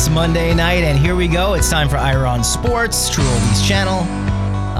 [0.00, 1.52] It's Monday night, and here we go.
[1.52, 3.98] It's time for Ira on Sports, True Oldies Channel.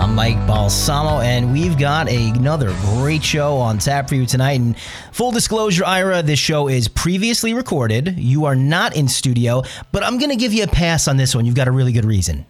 [0.00, 4.60] I'm Mike Balsamo, and we've got another great show on tap for you tonight.
[4.60, 4.78] And
[5.12, 8.14] full disclosure, Ira, this show is previously recorded.
[8.16, 9.62] You are not in studio,
[9.92, 11.44] but I'm going to give you a pass on this one.
[11.44, 12.46] You've got a really good reason.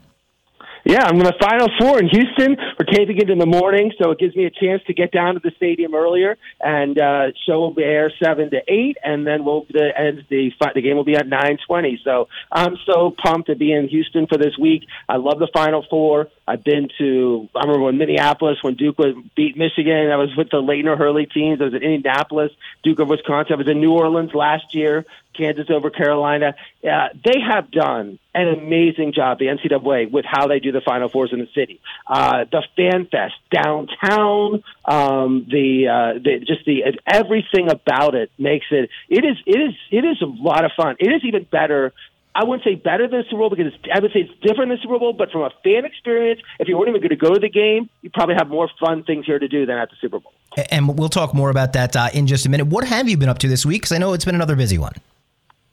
[0.85, 2.57] Yeah, I'm going to Final Four in Houston.
[2.81, 5.35] We're taping it in the morning, so it gives me a chance to get down
[5.35, 6.39] to the stadium earlier.
[6.61, 10.51] And uh, show will be air seven to eight, and then we'll the end the
[10.75, 12.01] the game will be at nine twenty.
[12.03, 14.85] So I'm so pumped to be in Houston for this week.
[15.11, 16.29] I love the Final Four.
[16.49, 17.51] I've been to.
[17.55, 20.11] I remember when Minneapolis when Duke was beat Michigan.
[20.11, 21.61] I was with the Laettner Hurley teams.
[21.61, 22.51] I was in Indianapolis,
[22.83, 23.53] Duke of Wisconsin.
[23.53, 25.05] I was in New Orleans last year.
[25.41, 26.55] Kansas over Carolina.
[26.85, 31.09] Uh, they have done an amazing job, the NCAA, with how they do the Final
[31.09, 31.81] Fours in the city.
[32.07, 38.67] Uh, the Fan Fest downtown, um, the, uh, the just the everything about it makes
[38.71, 38.91] it.
[39.09, 40.97] It is it is it is a lot of fun.
[40.99, 41.93] It is even better
[42.35, 44.79] I wouldn't say better than the Super Bowl because I would say it's different than
[44.79, 47.35] the Super Bowl, but from a fan experience, if you weren't even going to go
[47.35, 49.97] to the game, you probably have more fun things here to do than at the
[50.01, 50.33] Super Bowl.
[50.71, 52.69] And we'll talk more about that uh, in just a minute.
[52.69, 53.83] What have you been up to this week?
[53.83, 54.93] Because I know it's been another busy one.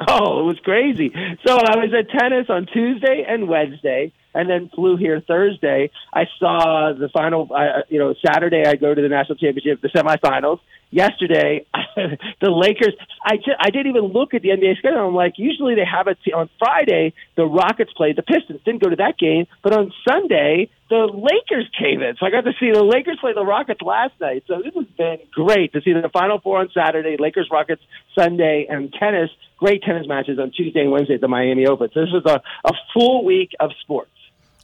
[0.08, 1.12] Oh, it was crazy.
[1.46, 5.90] So I was at tennis on Tuesday and Wednesday, and then flew here Thursday.
[6.14, 7.50] I saw the final.
[7.52, 10.60] Uh, you know, Saturday I go to the national championship, the semifinals.
[10.90, 11.66] Yesterday,
[12.40, 12.94] the Lakers.
[13.26, 15.08] I I didn't even look at the NBA schedule.
[15.08, 17.14] I'm like, usually they have it on Friday.
[17.36, 18.62] The Rockets played the Pistons.
[18.64, 22.16] Didn't go to that game, but on Sunday the Lakers came in.
[22.18, 24.44] So I got to see the Lakers play the Rockets last night.
[24.48, 27.82] So this has been great to see the Final Four on Saturday, Lakers Rockets
[28.18, 29.30] Sunday, and tennis.
[29.58, 31.90] Great tennis matches on Tuesday and Wednesday at the Miami Open.
[31.94, 34.12] So this was a, a full week of sports.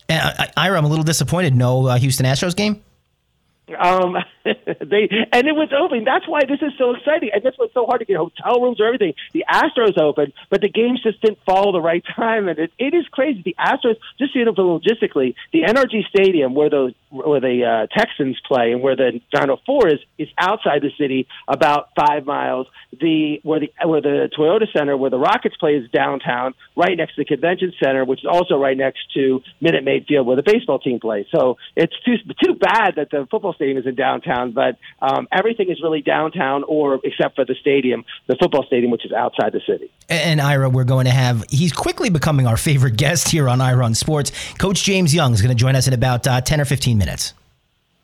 [0.09, 1.55] Uh, Ira, I'm a little disappointed.
[1.55, 2.83] No uh, Houston Astros game.
[3.79, 6.03] Um, they and it was open.
[6.03, 8.79] That's why this is so exciting, and that's what's so hard to get hotel rooms
[8.81, 9.13] or everything.
[9.31, 12.93] The Astros open, but the games just didn't fall the right time, and it, it
[12.93, 13.41] is crazy.
[13.41, 18.40] The Astros, just you know, logistically, the NRG Stadium where the where the uh, Texans
[18.47, 22.68] play and where the Final Four is is outside the city, about five miles.
[22.91, 27.16] The where the where the Toyota Center, where the Rockets play, is downtown, right next
[27.16, 30.44] to the Convention Center, which is also right next to Minute Maid Field, where the
[30.44, 31.25] baseball team plays.
[31.34, 35.69] So it's too too bad that the football stadium is in downtown, but um, everything
[35.69, 39.62] is really downtown, or except for the stadium, the football stadium, which is outside the
[39.68, 39.91] city.
[40.09, 41.45] And Ira, we're going to have.
[41.50, 44.31] He's quickly becoming our favorite guest here on Ira on Sports.
[44.57, 47.02] Coach James Young is going to join us in about uh, ten or fifteen minutes.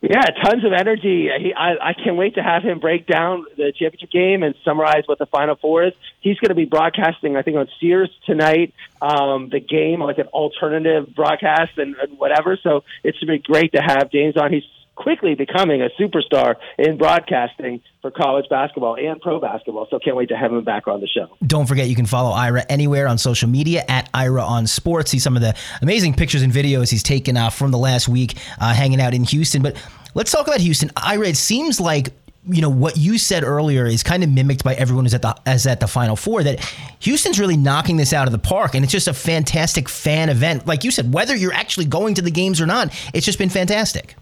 [0.01, 1.29] Yeah, tons of energy.
[1.39, 5.03] He, I, I can't wait to have him break down the championship game and summarize
[5.07, 5.93] what the Final Four is.
[6.21, 10.27] He's going to be broadcasting, I think, on Sears tonight, um, the game, like an
[10.27, 12.57] alternative broadcast and, and whatever.
[12.63, 14.53] So it's going to be great to have James on.
[14.53, 14.63] He's
[14.99, 19.87] quickly becoming a superstar in broadcasting for college basketball and pro basketball.
[19.89, 21.29] So can't wait to have him back on the show.
[21.45, 25.11] Don't forget you can follow Ira anywhere on social media at Ira on Sports.
[25.11, 28.37] See some of the amazing pictures and videos he's taken uh, from the last week
[28.59, 29.61] uh, hanging out in Houston.
[29.61, 29.81] But
[30.13, 30.91] let's talk about Houston.
[30.97, 32.09] Ira, it seems like
[32.47, 35.35] you know what you said earlier is kind of mimicked by everyone who's at the
[35.45, 36.59] as at the final four that
[36.99, 40.65] Houston's really knocking this out of the park and it's just a fantastic fan event
[40.65, 43.49] like you said whether you're actually going to the games or not it's just been
[43.49, 44.15] fantastic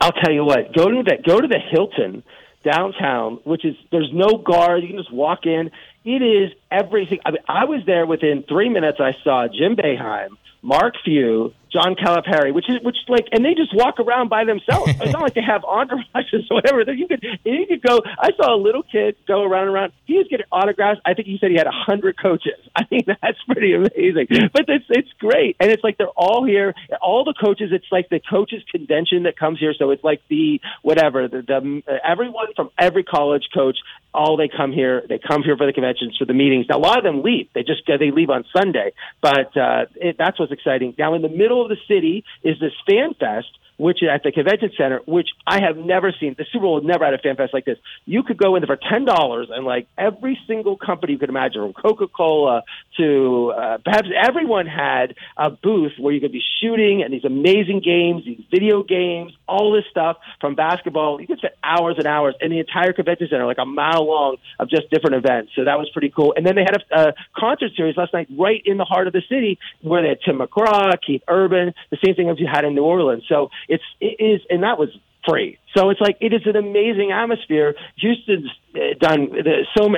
[0.00, 0.74] I'll tell you what.
[0.74, 2.22] Go to the go to the Hilton
[2.62, 4.82] downtown, which is there's no guard.
[4.82, 5.70] You can just walk in.
[6.04, 7.20] It is everything.
[7.24, 8.98] I mean, I was there within three minutes.
[9.00, 10.30] I saw Jim Boeheim,
[10.62, 14.92] Mark Few, John Calipari, which is which like, and they just walk around by themselves.
[15.00, 16.92] it's not like they have entourages or whatever.
[16.92, 18.00] You could you could go.
[18.18, 19.92] I saw a little kid go around and around.
[20.04, 21.00] He was getting autographs.
[21.04, 22.60] I think he said he had a hundred coaches.
[22.76, 24.26] I think that's pretty amazing.
[24.52, 26.74] But it's it's great, and it's like they're all here.
[27.00, 27.70] All the coaches.
[27.72, 29.74] It's like the coaches convention that comes here.
[29.78, 33.78] So it's like the whatever the, the everyone from every college coach.
[34.14, 35.02] All they come here.
[35.08, 36.66] They come here for the conventions for the meetings.
[36.68, 37.48] Now a lot of them leave.
[37.54, 38.92] They just they leave on Sunday.
[39.22, 40.94] But uh, it, that's what's exciting.
[40.98, 43.48] Now in the middle of the city is this fan fest
[43.82, 46.36] which at the convention center, which I have never seen.
[46.38, 47.78] The Super Bowl never had a fan fest like this.
[48.04, 51.30] You could go in there for ten dollars, and like every single company you could
[51.30, 52.62] imagine, from Coca Cola
[52.98, 57.80] to uh, perhaps everyone had a booth where you could be shooting and these amazing
[57.84, 61.20] games, these video games, all this stuff from basketball.
[61.20, 64.36] You could spend hours and hours in the entire convention center, like a mile long
[64.60, 65.52] of just different events.
[65.56, 66.34] So that was pretty cool.
[66.36, 69.12] And then they had a, a concert series last night right in the heart of
[69.12, 72.64] the city where they had Tim McGraw, Keith Urban, the same thing as you had
[72.64, 73.24] in New Orleans.
[73.28, 74.90] So it's it is, and that was
[75.26, 75.58] free.
[75.76, 77.74] So it's like it is an amazing atmosphere.
[77.96, 79.94] Houston's uh, done the, so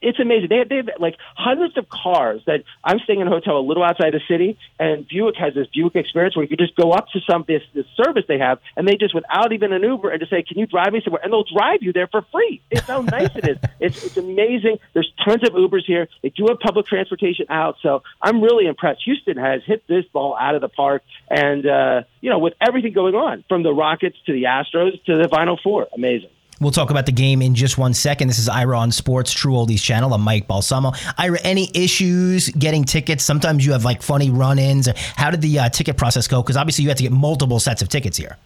[0.00, 0.48] it's amazing.
[0.48, 3.60] They have, they have like hundreds of cars that I'm staying in a hotel a
[3.60, 6.92] little outside the city, and Buick has this Buick experience where you can just go
[6.92, 10.10] up to some this, this service they have, and they just without even an Uber
[10.10, 12.60] and just say, "Can you drive me somewhere?" and they'll drive you there for free.
[12.70, 13.58] It's how nice it is.
[13.80, 14.78] It's it's amazing.
[14.94, 16.08] There's tons of Ubers here.
[16.22, 19.02] They do have public transportation out, so I'm really impressed.
[19.04, 22.92] Houston has hit this ball out of the park, and uh, you know with everything
[22.92, 25.88] going on from the Rockets to the Astros to the Final Four.
[25.94, 26.30] Amazing.
[26.60, 28.26] We'll talk about the game in just one second.
[28.26, 30.12] This is Ira on Sports True Oldies channel.
[30.12, 30.92] I'm Mike Balsamo.
[31.16, 33.22] Ira, any issues getting tickets?
[33.22, 34.88] Sometimes you have like funny run-ins.
[35.14, 36.42] How did the uh, ticket process go?
[36.42, 38.36] Because obviously you had to get multiple sets of tickets here.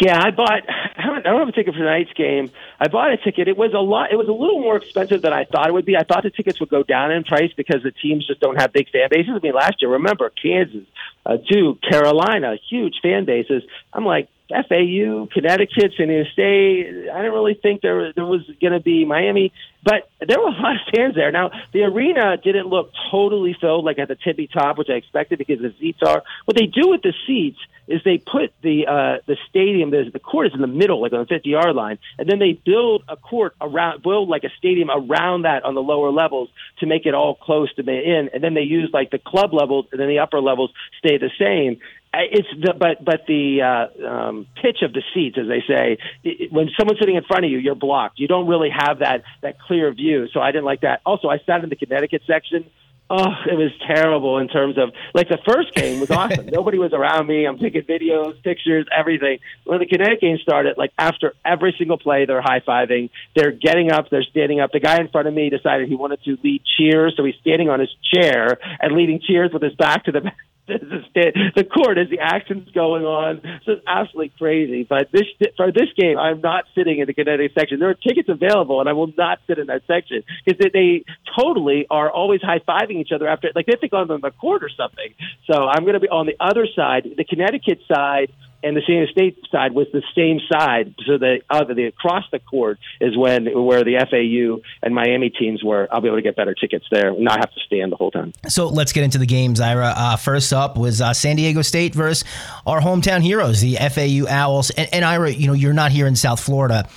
[0.00, 0.62] Yeah, I bought.
[0.96, 2.50] I don't have a ticket for tonight's game.
[2.80, 3.48] I bought a ticket.
[3.48, 4.12] It was a lot.
[4.12, 5.96] It was a little more expensive than I thought it would be.
[5.96, 8.72] I thought the tickets would go down in price because the teams just don't have
[8.72, 9.34] big fan bases.
[9.36, 10.86] I mean, last year, remember Kansas,
[11.26, 13.64] uh, Duke, Carolina, huge fan bases.
[13.92, 17.08] I'm like, FAU, Connecticut, San Diego State.
[17.12, 19.52] I didn't really think there there was going to be Miami,
[19.82, 21.32] but there were a lot of fans there.
[21.32, 25.38] Now the arena didn't look totally filled like at the tippy top, which I expected
[25.38, 26.22] because the seats are.
[26.44, 27.58] What they do with the seats
[27.88, 31.12] is they put the uh, the stadium, the, the court is in the middle, like
[31.12, 34.50] on the 50 yard line, and then they build a court around, build like a
[34.58, 36.48] stadium around that on the lower levels
[36.80, 39.52] to make it all close to the in, and then they use like the club
[39.52, 41.80] levels, and then the upper levels stay the same.
[42.14, 46.52] It's the but but the uh, um, pitch of the seats, as they say, it,
[46.52, 48.18] when someone's sitting in front of you, you're blocked.
[48.18, 50.28] You don't really have that that clear view.
[50.32, 51.00] So I didn't like that.
[51.06, 52.70] Also, I sat in the Connecticut section.
[53.08, 56.46] Oh, it was terrible in terms of like the first game was awesome.
[56.52, 57.46] Nobody was around me.
[57.46, 59.38] I'm taking videos, pictures, everything.
[59.64, 63.10] When the Connecticut game started, like after every single play, they're high fiving.
[63.34, 64.08] They're getting up.
[64.10, 64.70] They're standing up.
[64.72, 67.68] The guy in front of me decided he wanted to lead cheers, so he's standing
[67.68, 70.30] on his chair and leading cheers with his back to the
[70.66, 73.40] the court as the action's going on.
[73.64, 74.86] So it's absolutely crazy.
[74.88, 75.24] But this
[75.56, 77.80] for this game, I'm not sitting in the Connecticut section.
[77.80, 81.04] There are tickets available, and I will not sit in that section because they, they
[81.38, 84.70] totally are always high fiving each other after, like they think on the court or
[84.70, 85.14] something.
[85.50, 88.32] So I'm going to be on the other side, the Connecticut side
[88.62, 90.94] and the San Diego State side was the same side.
[91.06, 95.62] So the other the across the court is when where the FAU and Miami teams
[95.62, 95.88] were.
[95.90, 98.32] I'll be able to get better tickets there, not have to stand the whole time.
[98.48, 99.92] So let's get into the games, Ira.
[99.96, 102.24] Uh, first up was uh, San Diego State versus
[102.66, 104.70] our hometown heroes, the FAU Owls.
[104.70, 106.88] And, and Ira, you know you're not here in South Florida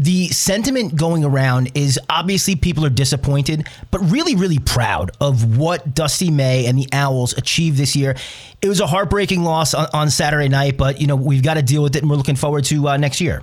[0.00, 5.94] the sentiment going around is obviously people are disappointed, but really, really proud of what
[5.94, 8.16] Dusty May and the Owls achieved this year.
[8.62, 11.62] It was a heartbreaking loss on, on Saturday night, but you know we've got to
[11.62, 13.42] deal with it, and we're looking forward to uh, next year.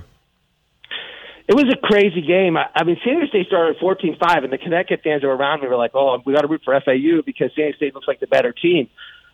[1.46, 2.56] It was a crazy game.
[2.56, 5.68] I, I mean, San Diego State started 14-5, and the Connecticut fans were around me
[5.68, 8.18] were like, "Oh, we got to root for FAU because San Diego State looks like
[8.18, 8.88] the better team."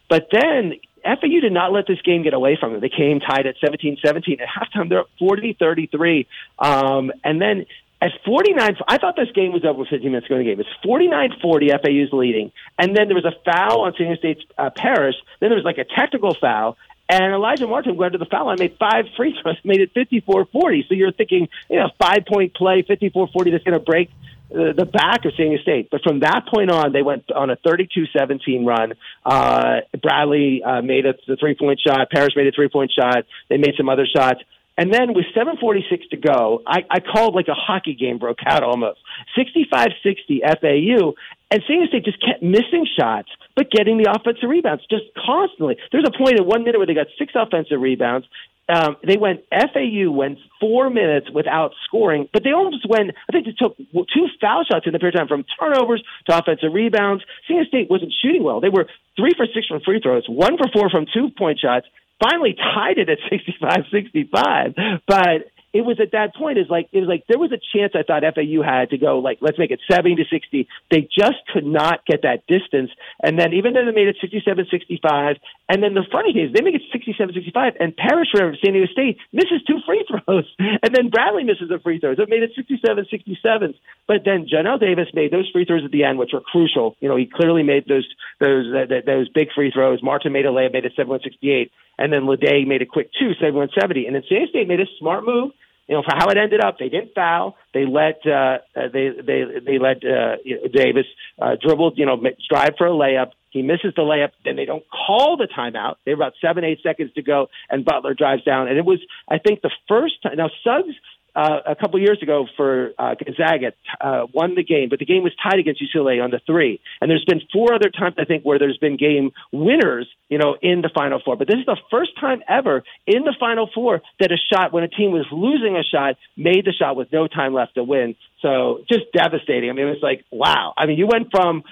[0.08, 0.74] But then
[1.04, 2.80] FAU did not let this game get away from them.
[2.80, 4.88] They came tied at 17-17 at halftime.
[4.88, 6.26] They're up 40-33,
[6.58, 7.66] um, and then
[8.00, 10.60] at 49, I thought this game was over with 15 minutes ago in the game.
[10.60, 14.70] It's 49-40, FAU's leading, and then there was a foul on San Diego State's uh,
[14.70, 15.16] Parrish.
[15.40, 16.76] Then there was like a technical foul,
[17.08, 20.88] and Alijah Martin went to the foul line, made five free throws, made it 54-40.
[20.88, 24.10] So you're thinking, you know, five point play, 54-40, that's going to break
[24.54, 25.88] the back of San State.
[25.90, 28.94] But from that point on, they went on a 32-17 run.
[29.24, 32.10] Uh, Bradley uh, made a, three-point shot.
[32.10, 33.24] Parrish made a three-point shot.
[33.48, 34.40] They made some other shots.
[34.76, 38.62] And then with 7.46 to go, I, I called like a hockey game broke out
[38.64, 38.98] almost.
[39.38, 41.14] 65-60 FAU.
[41.50, 45.76] And San State just kept missing shots, but getting the offensive rebounds just constantly.
[45.92, 48.26] There's a point in one minute where they got six offensive rebounds,
[48.68, 53.10] um, they went FAU went four minutes without scoring, but they almost went.
[53.28, 56.38] I think they took two foul shots in the period of time from turnovers to
[56.38, 57.24] offensive rebounds.
[57.46, 58.60] San State wasn't shooting well.
[58.60, 61.86] They were three for six from free throws, one for four from two point shots.
[62.22, 67.10] Finally tied it at 65-65, but it was at that point is like it was
[67.10, 69.82] like there was a chance I thought FAU had to go like let's make it
[69.90, 70.68] 70 to 60.
[70.88, 72.94] They just could not get that distance.
[73.18, 75.36] And then even though they made it 67 65,
[75.68, 78.78] and then the funny thing is they make it 67 65, and Parrish for San
[78.78, 82.14] Diego State misses two free throws, and then Bradley misses a free throw.
[82.14, 82.78] So it made it 67
[83.10, 83.74] 67.
[84.06, 86.94] But then Johnell Davis made those free throws at the end, which were crucial.
[87.02, 88.06] You know, he clearly made those
[88.38, 90.06] those uh, those big free throws.
[90.06, 91.72] Martin made a layup, made it 71 68.
[91.98, 94.06] And then LeDee made a quick two, 71 70.
[94.06, 95.50] And then San Diego State made a smart move
[95.86, 97.56] you know, for how it ended up, they didn't foul.
[97.72, 100.36] They let uh, uh they they they let uh,
[100.72, 101.06] Davis
[101.40, 102.16] uh, dribble, you know,
[102.48, 103.32] drive for a layup.
[103.50, 104.30] He misses the layup.
[104.44, 105.96] Then they don't call the timeout.
[106.04, 108.68] They have about seven eight seconds to go, and Butler drives down.
[108.68, 110.36] And it was, I think, the first time.
[110.36, 110.94] Now Suggs
[111.34, 115.22] uh, a couple years ago for uh, Gonzaga, uh, won the game, but the game
[115.22, 116.80] was tied against UCLA on the three.
[117.00, 120.56] And there's been four other times I think where there's been game winners, you know,
[120.62, 121.36] in the Final Four.
[121.36, 124.84] But this is the first time ever in the Final Four that a shot when
[124.84, 128.14] a team was losing a shot made the shot with no time left to win.
[128.40, 129.70] So just devastating.
[129.70, 130.74] I mean, it was like wow.
[130.76, 131.64] I mean, you went from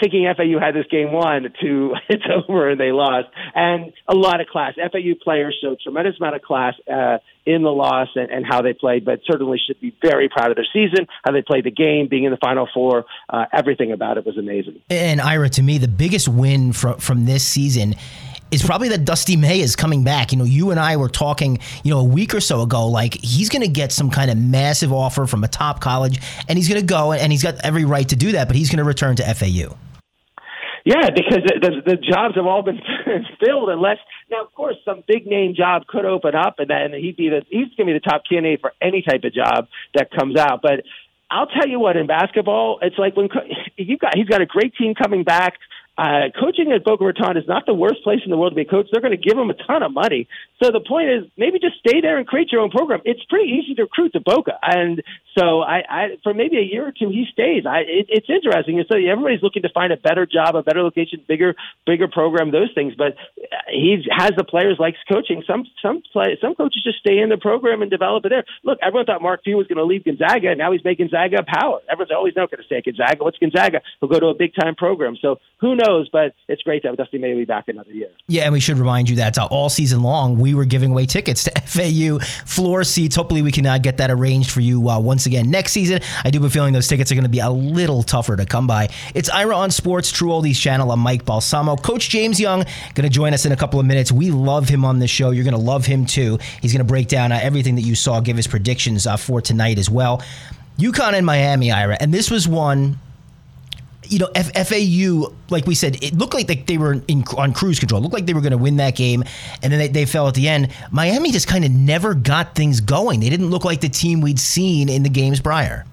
[0.00, 3.28] thinking FAU had this game won to it's over and they lost.
[3.54, 4.74] And a lot of class.
[4.76, 8.72] FAU players showed tremendous amount of class uh, in the loss and, and how they
[8.72, 12.08] played, but certainly should be very proud of their season, how they played the game,
[12.08, 13.06] being in the Final Four.
[13.28, 14.80] Uh, everything about it was amazing.
[14.90, 17.94] And Ira, to me, the biggest win from from this season
[18.50, 20.32] is probably that Dusty May is coming back.
[20.32, 23.14] You know, you and I were talking, you know, a week or so ago, like
[23.22, 26.68] he's going to get some kind of massive offer from a top college, and he's
[26.68, 28.84] going to go, and he's got every right to do that, but he's going to
[28.84, 29.76] return to FAU.
[30.88, 32.80] Yeah, because the, the, jobs have all been
[33.44, 33.68] filled.
[33.68, 33.98] Unless
[34.30, 37.42] now, of course, some big name job could open up, and then he'd be the
[37.50, 40.62] he's going to be the top candidate for any type of job that comes out.
[40.62, 40.84] But
[41.30, 43.28] I'll tell you what, in basketball, it's like when
[43.76, 45.58] you've got he's got a great team coming back.
[45.98, 48.64] Uh, coaching at Boca Raton is not the worst place in the world to be
[48.64, 48.90] coached.
[48.92, 50.28] They're going to give him a ton of money.
[50.62, 53.00] So the point is, maybe just stay there and create your own program.
[53.04, 55.02] It's pretty easy to recruit to Boca, and
[55.36, 57.66] so I, I for maybe a year or two, he stays.
[57.66, 58.78] I, it, it's interesting.
[58.86, 62.70] So everybody's looking to find a better job, a better location, bigger, bigger program, those
[62.74, 62.94] things.
[62.96, 63.16] But
[63.66, 65.42] he has the players likes coaching.
[65.48, 68.44] Some some play, some coaches just stay in the program and develop it there.
[68.62, 71.42] Look, everyone thought Mark Few was going to leave Gonzaga, and now he's making Gonzaga
[71.42, 71.80] a power.
[71.90, 73.24] Everyone's always not going to stay at Gonzaga.
[73.24, 73.82] What's Gonzaga?
[73.98, 75.16] He'll go to a big time program.
[75.20, 75.87] So who knows?
[76.12, 78.10] But it's great that Dusty May back another year.
[78.26, 81.06] Yeah, and we should remind you that uh, all season long we were giving away
[81.06, 83.16] tickets to FAU floor seats.
[83.16, 86.00] Hopefully, we can uh, get that arranged for you uh, once again next season.
[86.24, 88.46] I do have a feeling those tickets are going to be a little tougher to
[88.46, 88.88] come by.
[89.14, 90.92] It's Ira on Sports, True Oldies channel.
[90.92, 91.76] I'm Mike Balsamo.
[91.76, 92.64] Coach James Young
[92.94, 94.12] going to join us in a couple of minutes.
[94.12, 95.30] We love him on the show.
[95.30, 96.38] You're going to love him too.
[96.60, 99.40] He's going to break down uh, everything that you saw, give his predictions uh, for
[99.40, 100.22] tonight as well.
[100.78, 102.98] UConn and Miami, Ira, and this was one
[104.08, 107.78] you know, F- FAU, like we said, it looked like they, were in, on cruise
[107.78, 108.00] control.
[108.00, 109.24] It looked like they were going to win that game,
[109.62, 110.72] and then they, they fell at the end.
[110.90, 113.20] Miami just kind of never got things going.
[113.20, 115.84] They didn't look like the team we'd seen in the games prior.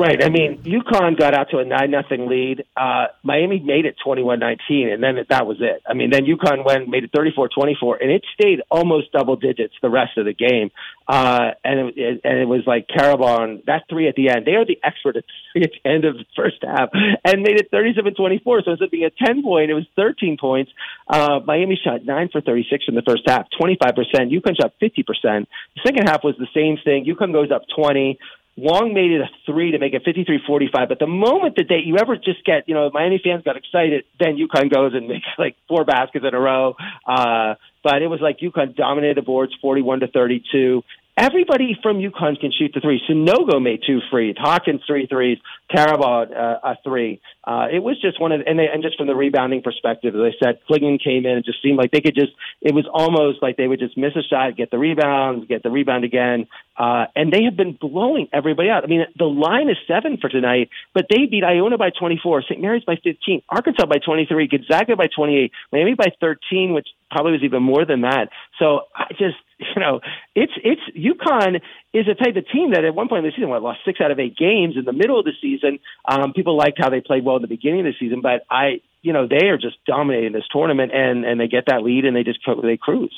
[0.00, 0.24] Right.
[0.24, 2.64] I mean, UConn got out to a nine nothing lead.
[2.74, 5.82] Uh, Miami made it 21-19, and then that was it.
[5.86, 9.90] I mean, then UConn went made it 34-24, and it stayed almost double digits the
[9.90, 10.70] rest of the game.
[11.06, 14.46] Uh, and it, it, and it was like Karaban, that three at the end.
[14.46, 16.88] They are the expert at the end of the first half,
[17.26, 18.64] and made it 37-24.
[18.64, 20.70] So instead of being a 10 point, it was 13 points.
[21.08, 23.76] Uh, Miami shot nine for 36 in the first half, 25%.
[23.84, 25.04] UConn shot 50%.
[25.04, 25.46] The
[25.84, 27.04] second half was the same thing.
[27.04, 28.18] UConn goes up 20.
[28.56, 30.88] Wong made it a three to make it 53-45.
[30.88, 34.04] But the moment that they, you ever just get, you know, Miami fans got excited,
[34.18, 36.76] then UConn goes and makes like four baskets in a row.
[37.06, 40.82] Uh, but it was like UConn dominated the boards 41 to 32
[41.20, 43.00] everybody from UConn can shoot the three.
[43.08, 44.34] Sanogo made two free.
[44.36, 45.38] Hawkins three threes.
[45.70, 47.20] Karaban uh, a three.
[47.44, 50.20] Uh, it was just one of, and, they, and just from the rebounding perspective, as
[50.20, 52.32] I said, Clingan came in and just seemed like they could just.
[52.60, 55.70] It was almost like they would just miss a shot, get the rebound, get the
[55.70, 56.46] rebound again,
[56.80, 58.84] uh, and they have been blowing everybody out.
[58.84, 62.58] I mean, the line is seven for tonight, but they beat Iona by 24, St.
[62.58, 67.42] Mary's by 15, Arkansas by 23, Gonzaga by 28, Miami by 13, which probably was
[67.44, 68.30] even more than that.
[68.58, 70.00] So I just you know,
[70.34, 71.60] it's it's UConn
[71.92, 74.00] is a type of team that at one point in the season what, lost six
[74.00, 75.80] out of eight games in the middle of the season.
[76.08, 78.80] Um, people liked how they played well at the beginning of the season, but I,
[79.02, 82.16] you know, they are just dominating this tournament, and and they get that lead and
[82.16, 83.14] they just they cruise.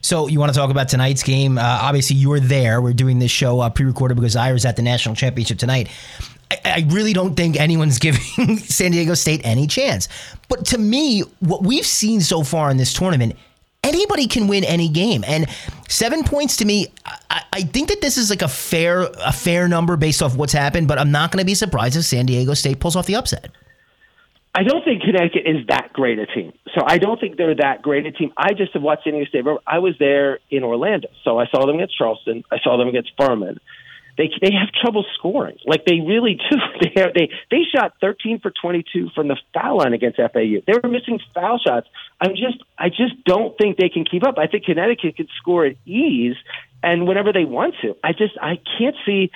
[0.00, 1.58] So you want to talk about tonight's game?
[1.58, 2.80] Uh, obviously, you were there.
[2.80, 5.88] We're doing this show uh, pre-recorded because I was at the national championship tonight.
[6.50, 10.08] I, I really don't think anyone's giving San Diego State any chance.
[10.48, 13.34] But to me, what we've seen so far in this tournament
[13.84, 15.24] anybody can win any game.
[15.26, 15.46] And
[15.88, 16.88] seven points to me,
[17.30, 20.52] I, I, think that this is like a fair a fair number based off what's
[20.52, 20.88] happened.
[20.88, 23.50] But I'm not going to be surprised if San Diego State pulls off the upset.
[24.54, 26.52] I don't think Connecticut is that great a team.
[26.74, 28.32] So I don't think they're that great a team.
[28.36, 29.44] I just have watched San Diego State.
[29.66, 32.44] I was there in Orlando, so I saw them against Charleston.
[32.50, 33.60] I saw them against Furman
[34.18, 35.56] they they have trouble scoring.
[35.64, 36.56] Like they really do.
[36.80, 40.60] They have, they they shot 13 for 22 from the foul line against FAU.
[40.66, 41.86] They were missing foul shots.
[42.20, 44.38] I'm just I just don't think they can keep up.
[44.38, 46.36] I think Connecticut could score at ease
[46.82, 47.96] and whenever they want to.
[48.02, 49.30] I just I can't see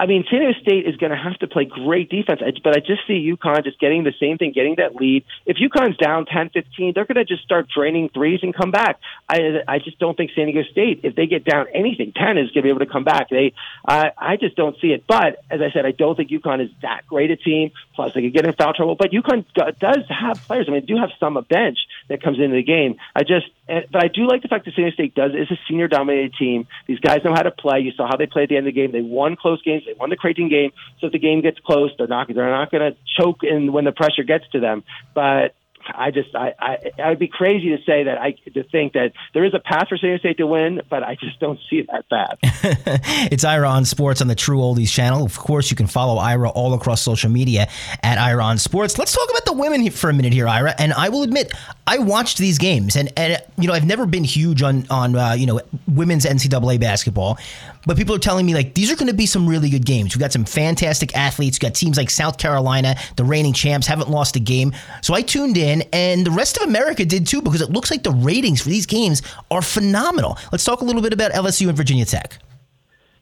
[0.00, 2.80] I mean, San Diego State is going to have to play great defense, but I
[2.80, 5.24] just see UConn just getting the same thing, getting that lead.
[5.44, 9.00] If UConn's down 10, 15, they're going to just start draining threes and come back.
[9.28, 12.50] I I just don't think San Diego State, if they get down anything, 10 is
[12.50, 13.28] going to be able to come back.
[13.28, 13.54] They,
[13.86, 15.04] I I just don't see it.
[15.06, 17.72] But as I said, I don't think UConn is that great a team.
[17.94, 18.94] Plus, they could get in foul trouble.
[18.94, 19.44] But UConn
[19.80, 20.66] does have players.
[20.68, 21.78] I mean, they do have some a bench
[22.08, 22.96] that comes into the game.
[23.14, 25.50] I just, eh, but I do like the fact that San Diego State does is
[25.50, 26.66] a senior dominated team.
[26.86, 27.80] These guys know how to play.
[27.80, 28.92] You saw how they played at the end of the game.
[28.92, 29.82] They won close games.
[29.88, 30.72] They won the Creighton game.
[31.00, 33.84] So if the game gets close, they're not they're not going to choke in when
[33.84, 34.84] the pressure gets to them.
[35.14, 35.54] But
[35.94, 39.12] I just I, I I would be crazy to say that I to think that
[39.34, 41.76] there is a path for San Diego State to win, but I just don't see
[41.76, 42.38] it that path.
[43.32, 45.24] it's Ira on Sports on the True Oldies channel.
[45.24, 47.68] Of course, you can follow Ira all across social media
[48.02, 48.98] at Ira on Sports.
[48.98, 50.74] Let's talk about the women for a minute here, Ira.
[50.78, 51.52] And I will admit,
[51.86, 55.32] I watched these games, and and you know I've never been huge on on uh,
[55.32, 57.38] you know women's NCAA basketball,
[57.86, 60.14] but people are telling me like these are going to be some really good games.
[60.14, 61.58] We've got some fantastic athletes.
[61.60, 64.72] We've got teams like South Carolina, the reigning champs, haven't lost a game.
[65.02, 68.02] So I tuned in, and the rest of America did too because it looks like
[68.02, 70.38] the ratings for these games are phenomenal.
[70.52, 72.38] Let's talk a little bit about LSU and Virginia Tech.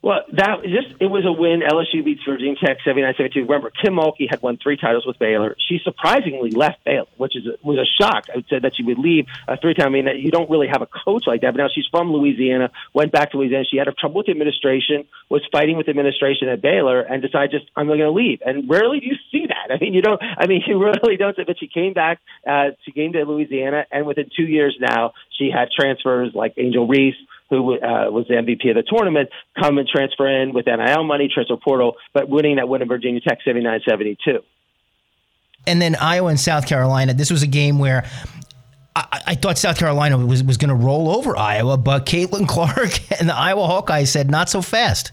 [0.07, 1.63] Well, that just it was a win.
[1.67, 3.43] LSU beats Virginia Tech 79-72.
[3.43, 5.57] Remember, Kim Mulkey had won three titles with Baylor.
[5.69, 8.27] She surprisingly left Baylor, which is a, was a shock.
[8.31, 9.89] I said that she would leave a three-time.
[9.89, 11.55] I mean, you don't really have a coach like that.
[11.55, 13.65] But now she's from Louisiana, went back to Louisiana.
[13.69, 17.89] She had trouble with administration, was fighting with administration at Baylor, and decided just I'm
[17.89, 18.43] going to leave.
[18.47, 19.75] And rarely do you see that.
[19.75, 20.23] I mean, you don't.
[20.23, 21.37] I mean, you really don't.
[21.37, 22.21] But she came back.
[22.49, 26.87] Uh, she came to Louisiana, and within two years now, she had transfers like Angel
[26.87, 27.17] Reese
[27.51, 29.29] who uh, was the MVP of the tournament,
[29.61, 33.21] come and transfer in with NIL money, transfer portal, but winning that win in Virginia
[33.21, 34.41] Tech 79 72.
[35.67, 37.15] And then Iowa and South Carolina.
[37.15, 38.09] This was a game where
[38.95, 43.21] I, I thought South Carolina was, was going to roll over Iowa, but Caitlin Clark
[43.21, 45.13] and the Iowa Hawkeyes said not so fast.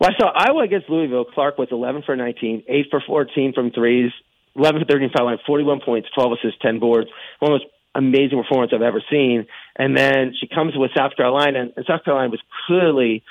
[0.00, 1.24] Well, I saw Iowa against Louisville.
[1.24, 4.12] Clark was 11 for 19, 8 for 14 from threes,
[4.54, 7.08] 11 for 13 foul line, 41 points, 12 assists, 10 boards.
[7.40, 9.46] One of the most amazing performance I've ever seen.
[9.76, 13.22] And then she comes with South Carolina, and South Carolina was clearly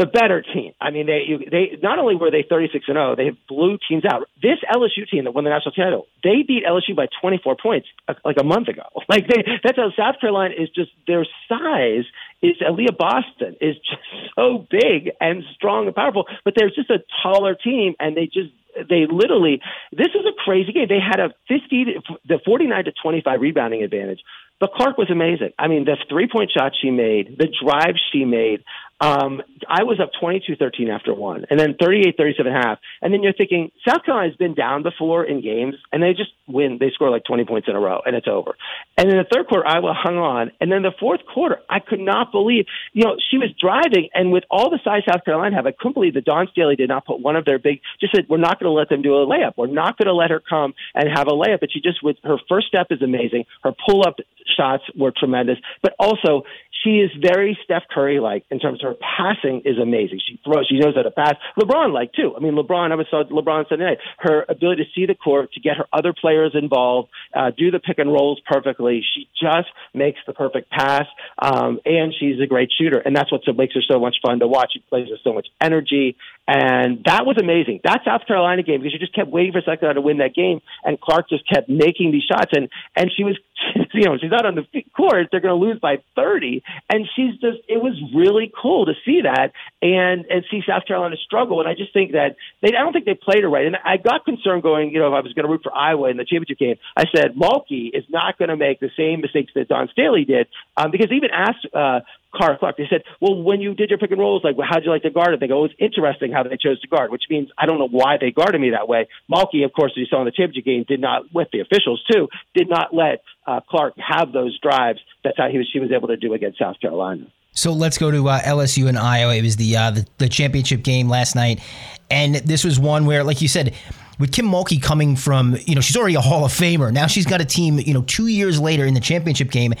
[0.00, 0.72] the better team.
[0.80, 4.02] I mean, they they not only were they 36 and 0, they have blew teams
[4.06, 4.26] out.
[4.40, 8.14] This LSU team that won the national title, they beat LSU by 24 points uh,
[8.24, 8.82] like a month ago.
[9.10, 12.04] Like they, that's how South Carolina is just their size
[12.40, 14.00] is Aliyah Boston is just
[14.36, 18.50] so big and strong and powerful, but they're just a taller team, and they just
[18.88, 19.60] they literally
[19.92, 20.86] this is a crazy game.
[20.88, 24.20] They had a 50 to, the 49 to 25 rebounding advantage.
[24.60, 25.52] But Clark was amazing.
[25.58, 28.62] I mean, the three point shot she made, the drive she made.
[29.00, 32.78] Um, I was up 22-13 after one, and then 38-37 half.
[33.00, 36.76] And then you're thinking, South Carolina's been down before in games, and they just win.
[36.78, 38.56] They score like 20 points in a row, and it's over.
[38.98, 40.50] And in the third quarter, Iowa hung on.
[40.60, 44.32] And then the fourth quarter, I could not believe, you know, she was driving, and
[44.32, 47.06] with all the size South Carolina have, I couldn't believe that Dawn Staley did not
[47.06, 49.26] put one of their big, just said, we're not going to let them do a
[49.26, 49.54] layup.
[49.56, 51.60] We're not going to let her come and have a layup.
[51.60, 53.44] But she just, with her first step is amazing.
[53.62, 54.16] Her pull up
[54.56, 56.44] shots were tremendous, but also
[56.82, 60.20] she is very Steph Curry like in terms of her passing is amazing.
[60.26, 61.34] She throws, she knows how to pass.
[61.58, 62.34] LeBron like too.
[62.36, 62.92] I mean, LeBron.
[62.92, 63.98] I was saw LeBron Sunday night.
[64.18, 67.78] Her ability to see the court, to get her other players involved, uh, do the
[67.78, 69.04] pick and rolls perfectly.
[69.14, 71.06] She just makes the perfect pass,
[71.38, 74.46] um, and she's a great shooter, and that's what makes her so much fun to
[74.46, 74.72] watch.
[74.72, 76.16] She plays with so much energy,
[76.48, 77.80] and that was amazing.
[77.84, 80.34] That South Carolina game because you just kept waiting for South Carolina to win that
[80.34, 83.38] game, and Clark just kept making these shots, and and she was,
[83.94, 84.64] you know, she's not on the
[84.96, 85.28] court.
[85.30, 89.22] They're going to lose by thirty and she's just it was really cool to see
[89.22, 91.60] that and and see South Carolina struggle.
[91.60, 93.66] And I just think that they I don't think they played it right.
[93.66, 96.10] And I got concerned going, you know, if I was going to root for Iowa
[96.10, 99.52] in the championship game, I said Mulkey is not going to make the same mistakes
[99.54, 102.00] that Dawn Staley did um, because even asked uh,
[102.36, 102.76] Cara Clark.
[102.76, 105.02] They said, well, when you did your pick and rolls, like, well, how'd you like
[105.02, 105.40] to guard it?
[105.40, 108.16] They go, it's interesting how they chose to guard, which means I don't know why
[108.20, 109.08] they guarded me that way.
[109.30, 112.02] Mulkey, of course, as you saw in the championship game, did not, with the officials
[112.10, 115.00] too, did not let uh, Clark have those drives.
[115.24, 117.26] That's how he was, she was able to do against South Carolina.
[117.52, 119.34] So let's go to uh, LSU and Iowa.
[119.34, 121.60] It was the, uh, the the championship game last night,
[122.08, 123.74] and this was one where, like you said,
[124.20, 126.92] with Kim Mulkey coming from, you know, she's already a Hall of Famer.
[126.92, 129.72] Now she's got a team, you know, two years later in the championship game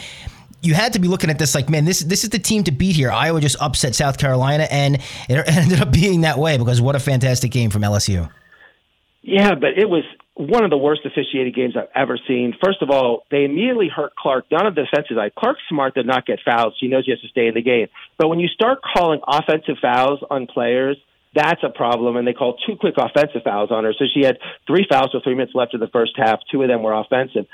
[0.62, 2.72] you had to be looking at this like, man, this this is the team to
[2.72, 3.10] beat here.
[3.10, 4.96] Iowa just upset South Carolina, and
[5.28, 8.30] it ended up being that way because what a fantastic game from LSU.
[9.22, 12.54] Yeah, but it was one of the worst officiated games I've ever seen.
[12.64, 14.46] First of all, they immediately hurt Clark.
[14.50, 15.34] None of the defensive side.
[15.34, 16.74] Clark's smart to not get fouls.
[16.80, 17.88] She knows he has to stay in the game.
[18.16, 20.96] But when you start calling offensive fouls on players,
[21.34, 22.16] that's a problem.
[22.16, 23.92] And they called two quick offensive fouls on her.
[23.92, 26.40] So she had three fouls with three minutes left in the first half.
[26.50, 27.46] Two of them were offensive.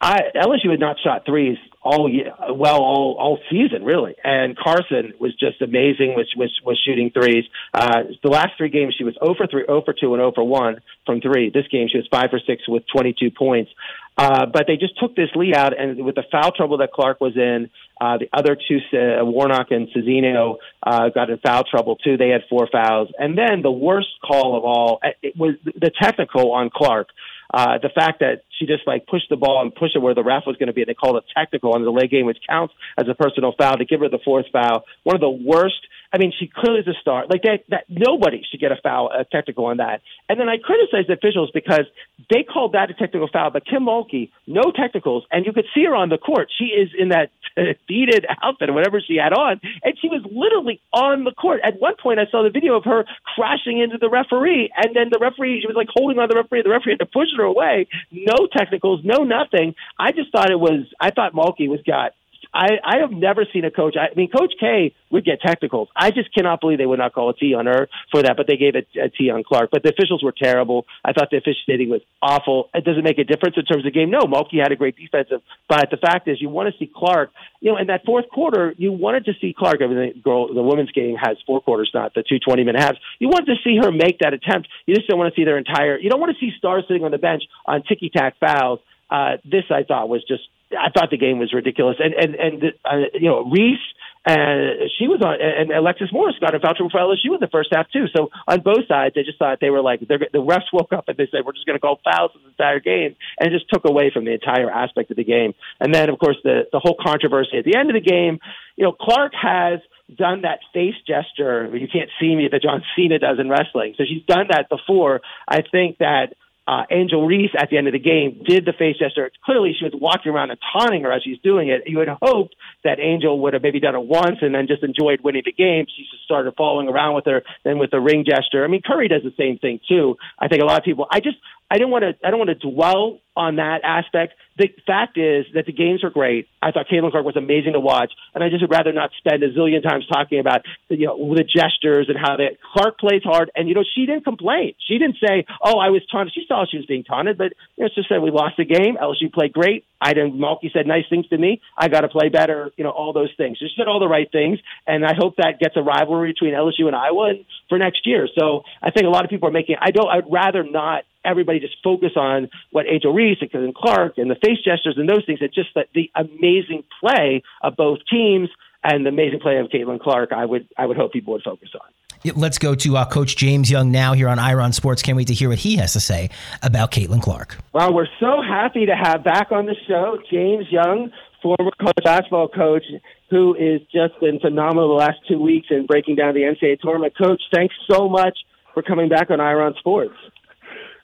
[0.00, 5.12] I, LSU had not shot threes all year, well all all season really, and Carson
[5.18, 6.14] was just amazing.
[6.16, 7.44] Was was was shooting threes.
[7.74, 10.32] Uh, the last three games she was 0 for three, 0 for two, and 0
[10.34, 11.50] for one from three.
[11.50, 13.70] This game she was five for six with 22 points.
[14.16, 17.20] Uh, but they just took this lead out, and with the foul trouble that Clark
[17.20, 21.96] was in, uh, the other two, uh, Warnock and Czinano, uh, got in foul trouble
[21.96, 22.18] too.
[22.18, 26.52] They had four fouls, and then the worst call of all, it was the technical
[26.52, 27.08] on Clark.
[27.52, 30.22] Uh, the fact that she just like pushed the ball and pushed it where the
[30.22, 32.38] ref was going to be, and they called it technical under the leg game, which
[32.48, 34.84] counts as a personal foul to give her the fourth foul.
[35.02, 35.80] One of the worst
[36.12, 37.26] I mean, she clearly is a star.
[37.28, 40.02] Like that, that nobody should get a foul, a technical on that.
[40.28, 41.86] And then I criticize the officials because
[42.30, 45.84] they called that a technical foul, but Kim Mulkey, no technicals, and you could see
[45.84, 46.48] her on the court.
[46.56, 47.30] She is in that
[47.88, 51.60] beaded outfit or whatever she had on, and she was literally on the court.
[51.62, 53.04] At one point, I saw the video of her
[53.36, 56.62] crashing into the referee, and then the referee, she was like holding on the referee.
[56.62, 57.86] The referee had to push her away.
[58.10, 59.74] No technicals, no nothing.
[59.98, 60.86] I just thought it was.
[61.00, 62.12] I thought Mulkey was got
[62.52, 63.94] I, I have never seen a coach.
[63.96, 65.88] I mean, Coach K would get technicals.
[65.94, 68.46] I just cannot believe they would not call a T on her for that, but
[68.46, 69.70] they gave it a T on Clark.
[69.70, 70.84] But the officials were terrible.
[71.04, 72.68] I thought the officiating was awful.
[72.74, 74.10] It doesn't make a difference in terms of the game.
[74.10, 77.30] No, Mulkey had a great defensive, but the fact is, you want to see Clark.
[77.60, 79.78] You know, in that fourth quarter, you wanted to see Clark.
[79.82, 82.80] I mean, the, girl, the women's game has four quarters, not the two twenty minute
[82.80, 82.98] halves.
[83.18, 84.68] You wanted to see her make that attempt.
[84.86, 85.98] You just don't want to see their entire.
[85.98, 88.80] You don't want to see stars sitting on the bench on ticky tack fouls.
[89.08, 91.96] Uh, this I thought was just I thought the game was ridiculous.
[91.98, 93.78] And and and uh, you know Reese
[94.26, 97.48] and she was on, and Alexis Morris got a foul trouble for LSU in the
[97.48, 98.04] first half too.
[98.14, 101.16] So on both sides, they just thought they were like the refs woke up and
[101.16, 103.84] they said we're just going to call fouls the entire game, and it just took
[103.86, 105.54] away from the entire aspect of the game.
[105.80, 108.40] And then of course the the whole controversy at the end of the game.
[108.76, 109.80] You know, Clark has
[110.14, 111.74] done that face gesture.
[111.74, 113.94] You can't see me that John Cena does in wrestling.
[113.96, 115.20] So she's done that before.
[115.48, 116.34] I think that
[116.70, 119.28] uh, Angel Reese at the end of the game did the face gesture.
[119.44, 121.82] Clearly, she was walking around and taunting her as she's doing it.
[121.86, 122.50] You would hope
[122.84, 125.86] that Angel would have maybe done it once and then just enjoyed winning the game.
[125.90, 128.62] She just started following around with her, then with the ring gesture.
[128.62, 130.16] I mean, Curry does the same thing too.
[130.38, 131.08] I think a lot of people.
[131.10, 131.38] I just
[131.70, 134.34] I don't want to I don't want to dwell on that aspect.
[134.58, 136.48] The fact is that the games are great.
[136.60, 139.42] I thought Caitlin Clark was amazing to watch, and I just would rather not spend
[139.42, 143.50] a zillion times talking about you know the gestures and how that Clark plays hard.
[143.54, 144.74] And you know she didn't complain.
[144.86, 147.84] She didn't say, "Oh, I was taunted." She saw she was being taunted, but you
[147.84, 148.98] know, just said we lost the game.
[149.00, 149.84] LSU played great.
[150.00, 150.34] I didn't.
[150.34, 151.60] Mulkey said nice things to me.
[151.78, 152.72] I got to play better.
[152.76, 153.58] You know all those things.
[153.58, 156.86] She said all the right things, and I hope that gets a rivalry between LSU
[156.86, 157.34] and Iowa
[157.68, 158.28] for next year.
[158.36, 159.76] So I think a lot of people are making.
[159.80, 160.08] I don't.
[160.08, 164.58] I'd rather not everybody just focus on what Angel Reese and Clark and the face
[164.64, 165.40] gestures and those things.
[165.42, 168.48] It's just that the amazing play of both teams
[168.82, 170.32] and the amazing play of Caitlin Clark.
[170.32, 171.88] I would I would hope people would focus on.
[172.34, 175.00] Let's go to uh, Coach James Young now here on Ira on Sports.
[175.00, 176.28] Can't wait to hear what he has to say
[176.62, 177.56] about Caitlin Clark.
[177.72, 182.48] Well, we're so happy to have back on the show James Young, former college basketball
[182.48, 182.84] coach,
[183.30, 187.16] who is just been phenomenal the last two weeks in breaking down the NCAA tournament.
[187.16, 188.36] Coach, thanks so much
[188.74, 190.14] for coming back on Ira on Sports.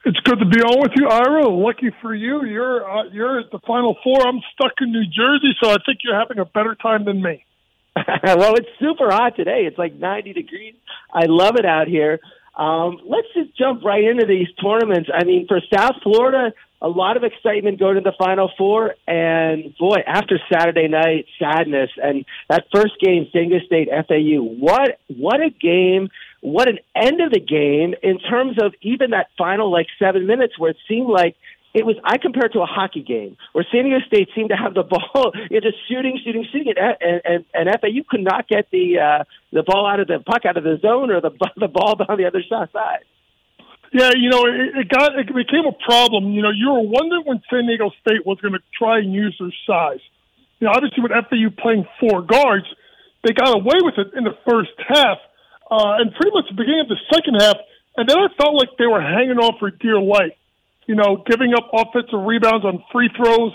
[0.07, 1.49] It's good to be on with you, Ira.
[1.49, 4.25] Lucky for you, you're uh, you're at the Final Four.
[4.25, 7.45] I'm stuck in New Jersey, so I think you're having a better time than me.
[7.97, 9.63] well, it's super hot today.
[9.67, 10.75] It's like 90 degrees.
[11.13, 12.21] I love it out here.
[12.55, 15.11] Um, let's just jump right into these tournaments.
[15.13, 19.77] I mean, for South Florida, a lot of excitement going to the Final Four, and
[19.77, 24.41] boy, after Saturday night sadness and that first game, Diego State FAU.
[24.41, 26.11] What what a game!
[26.47, 30.57] What an end of the game in terms of even that final like seven minutes
[30.57, 31.35] where it seemed like
[31.75, 34.57] it was I compare it to a hockey game where San Diego State seemed to
[34.57, 38.47] have the ball, you know, just shooting, shooting, shooting, and and, and FAU could not
[38.47, 41.35] get the uh, the ball out of the puck out of the zone or the
[41.57, 42.71] the ball on the other side.
[43.93, 46.31] Yeah, you know, it, it got it became a problem.
[46.31, 49.35] You know, you were wondering when San Diego State was going to try and use
[49.41, 50.05] their size.
[50.61, 52.67] You know, obviously with FAU playing four guards,
[53.27, 55.19] they got away with it in the first half
[55.71, 57.57] uh, and pretty much the beginning of the second half.
[57.97, 60.37] And then I felt like they were hanging on for dear life.
[60.87, 63.53] You know, giving up offensive rebounds on free throws,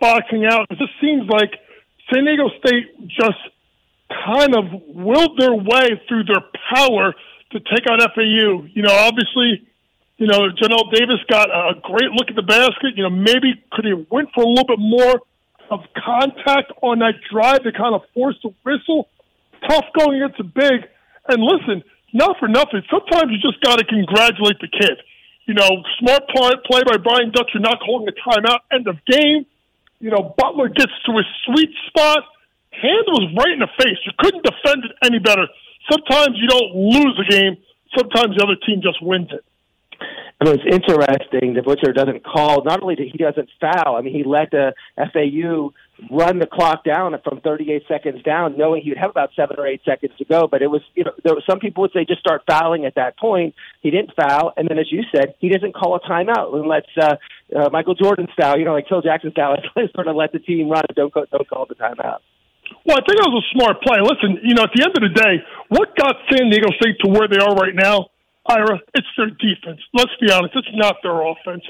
[0.00, 0.66] boxing out.
[0.70, 1.50] It just seems like
[2.12, 3.40] San Diego State just
[4.24, 7.14] kind of willed their way through their power
[7.52, 8.68] to take out FAU.
[8.68, 9.66] You know, obviously,
[10.18, 12.96] you know, Johnell Davis got a great look at the basket.
[12.96, 15.20] You know, maybe could he went for a little bit more
[15.70, 19.08] of contact on that drive to kind of force the whistle.
[19.68, 20.88] Tough going against a big.
[21.28, 21.82] And listen,
[22.12, 22.82] not for nothing.
[22.90, 24.98] Sometimes you just got to congratulate the kid.
[25.46, 28.60] You know, smart play, play by Brian Dutcher not calling a timeout.
[28.70, 29.46] End of game.
[29.98, 32.24] You know, Butler gets to his sweet spot.
[32.70, 33.98] Hand was right in the face.
[34.04, 35.46] You couldn't defend it any better.
[35.90, 37.56] Sometimes you don't lose a game.
[37.96, 39.44] Sometimes the other team just wins it.
[40.40, 42.64] I mean, it's interesting that Dutcher doesn't call.
[42.64, 43.96] Not only did he doesn't foul.
[43.96, 45.72] I mean, he let the FAU
[46.10, 49.66] run the clock down from 38 seconds down, knowing he would have about seven or
[49.66, 50.46] eight seconds to go.
[50.46, 52.94] But it was, you know, there were some people would say just start fouling at
[52.96, 53.54] that point.
[53.80, 56.88] He didn't foul, and then as you said, he doesn't call a timeout and lets
[57.00, 57.16] uh,
[57.54, 59.56] uh, Michael Jordan style, you know, like Phil Jackson style,
[59.94, 60.84] sort of let the team run.
[60.94, 62.18] Don't call, don't call the timeout.
[62.86, 64.00] Well, I think it was a smart play.
[64.00, 67.10] Listen, you know, at the end of the day, what got San Diego State to
[67.10, 68.08] where they are right now
[68.46, 69.80] Ira, it's their defense.
[69.94, 71.62] Let's be honest, it's not their offense.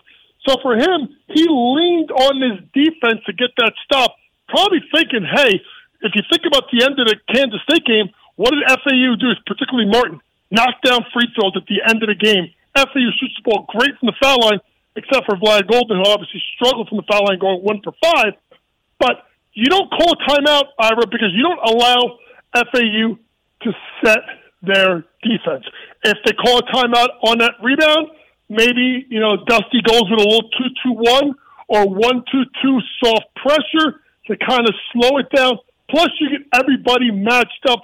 [0.47, 4.17] So for him, he leaned on his defense to get that stop,
[4.49, 5.63] probably thinking, hey,
[6.03, 9.31] if you think about the end of the Kansas State game, what did FAU do,
[9.47, 10.21] particularly Martin?
[10.51, 12.51] Knock down free throws at the end of the game.
[12.75, 14.59] FAU shoots the ball great from the foul line,
[14.97, 18.35] except for Vlad Goldin, who obviously struggled from the foul line going one for five.
[18.99, 22.19] But you don't call a timeout, Ira, because you don't allow
[22.55, 23.19] FAU
[23.63, 23.71] to
[24.05, 24.25] set
[24.63, 25.65] their defense.
[26.05, 28.09] If they call a timeout on that rebound,
[28.53, 31.35] maybe, you know, Dusty goes with a little 2 2 1
[31.69, 35.59] or 1 2 2 soft pressure to kind of slow it down.
[35.91, 37.81] Plus, you get everybody matched up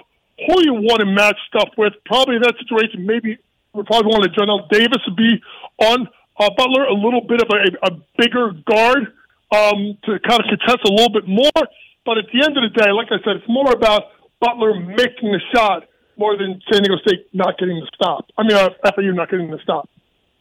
[0.47, 1.93] who you want to match stuff with.
[2.05, 3.37] Probably in that situation, maybe
[3.73, 5.41] we probably want to Johnell Davis to be
[5.79, 6.07] on
[6.39, 9.11] uh, Butler, a little bit of a, a bigger guard
[9.51, 11.61] um, to kind of contest a little bit more.
[12.05, 15.31] But at the end of the day, like I said, it's more about Butler making
[15.31, 15.83] the shot
[16.17, 18.25] more than San Diego State not getting the stop.
[18.37, 19.89] I mean, uh, FAU not getting the stop.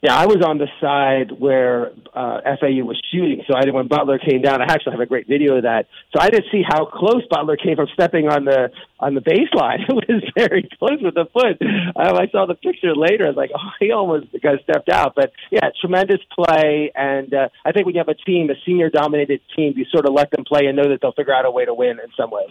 [0.00, 3.42] Yeah, I was on the side where uh, FAU was shooting.
[3.50, 4.62] So I did when Butler came down.
[4.62, 5.90] I actually have a great video of that.
[6.14, 9.82] So I didn't see how close Butler came from stepping on the on the baseline.
[10.08, 11.58] It was very close with the foot.
[11.60, 13.26] Um, I saw the picture later.
[13.26, 15.14] I was like, oh, he almost got stepped out.
[15.16, 16.92] But yeah, tremendous play.
[16.94, 20.06] And uh, I think when you have a team, a senior dominated team, you sort
[20.06, 22.10] of let them play and know that they'll figure out a way to win in
[22.16, 22.46] some way.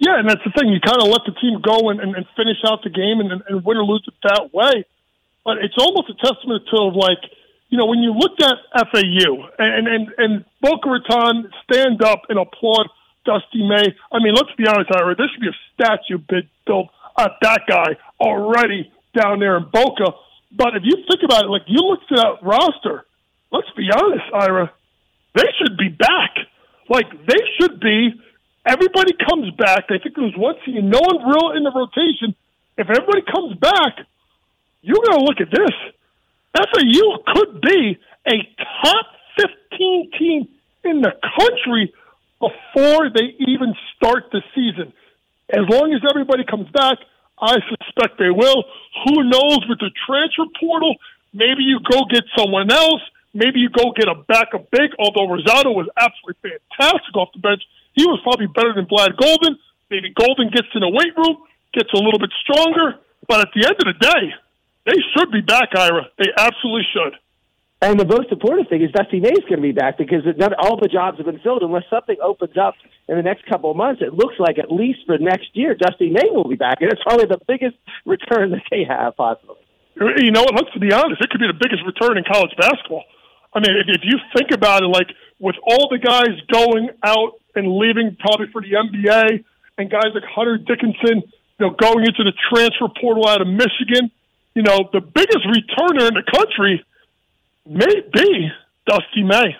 [0.00, 0.72] Yeah, and that's the thing.
[0.72, 3.42] You kind of let the team go and, and, and finish out the game and,
[3.46, 4.86] and win or lose it that way
[5.44, 7.22] but it's almost a testament to like
[7.68, 8.56] you know when you look at
[8.90, 12.88] FAU and and and Boca Raton stand up and applaud
[13.24, 13.94] Dusty May.
[14.12, 15.16] I mean, let's be honest, Ira.
[15.16, 16.18] There should be a statue
[16.66, 20.12] built at that guy already down there in Boca.
[20.52, 23.04] But if you think about it, like you look at that roster,
[23.50, 24.72] let's be honest, Ira,
[25.34, 26.36] they should be back.
[26.88, 28.12] Like they should be.
[28.66, 29.84] Everybody comes back.
[29.90, 32.34] I think there was one team, no one real in the rotation.
[32.76, 34.06] If everybody comes back,
[34.84, 35.74] you're going to look at this.
[36.52, 38.36] FAU could be a
[38.84, 40.48] top 15 team
[40.84, 41.92] in the country
[42.38, 44.92] before they even start the season.
[45.48, 46.98] As long as everybody comes back,
[47.40, 48.64] I suspect they will.
[49.04, 50.96] Who knows with the transfer portal?
[51.32, 53.00] Maybe you go get someone else.
[53.32, 57.62] Maybe you go get a backup big, although Rosado was absolutely fantastic off the bench.
[57.94, 59.56] He was probably better than Vlad Goldin.
[59.90, 61.42] Maybe Goldin gets in the weight room,
[61.72, 63.00] gets a little bit stronger.
[63.26, 64.34] But at the end of the day,
[64.86, 66.08] they should be back, Ira.
[66.18, 67.14] They absolutely should.
[67.84, 70.56] And the most important thing is Dusty May is going to be back because not
[70.56, 71.62] all the jobs have been filled.
[71.62, 72.74] Unless something opens up
[73.08, 76.08] in the next couple of months, it looks like at least for next year, Dusty
[76.08, 79.60] May will be back, and it's probably the biggest return that they have possibly.
[79.96, 80.56] You know what?
[80.56, 81.20] Let's be honest.
[81.20, 83.04] It could be the biggest return in college basketball.
[83.52, 87.38] I mean, if, if you think about it, like with all the guys going out
[87.54, 89.44] and leaving probably for the NBA,
[89.78, 94.10] and guys like Hunter Dickinson, you know, going into the transfer portal out of Michigan
[94.54, 96.84] you know, the biggest returner in the country
[97.66, 98.50] may be
[98.86, 99.56] Dusty May.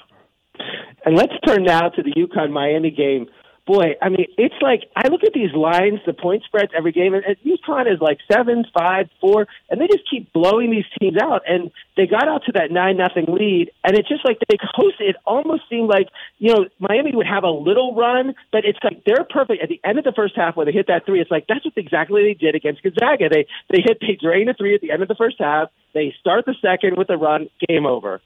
[1.05, 3.27] And let's turn now to the UConn Miami game
[3.67, 7.15] boy, I mean, it's like I look at these lines, the point spreads every game,
[7.15, 11.17] and, and UConn is like seven, five, four, and they just keep blowing these teams
[11.21, 11.43] out.
[11.47, 15.09] And they got out to that nine nothing lead, and it's just like they hosted.
[15.11, 19.05] It almost seemed like you know Miami would have a little run, but it's like
[19.05, 21.21] they're perfect at the end of the first half when they hit that three.
[21.21, 23.29] It's like that's what exactly they did against Gonzaga.
[23.29, 25.71] They they hit they drain a three at the end of the first half.
[25.95, 28.21] They start the second with a run, game over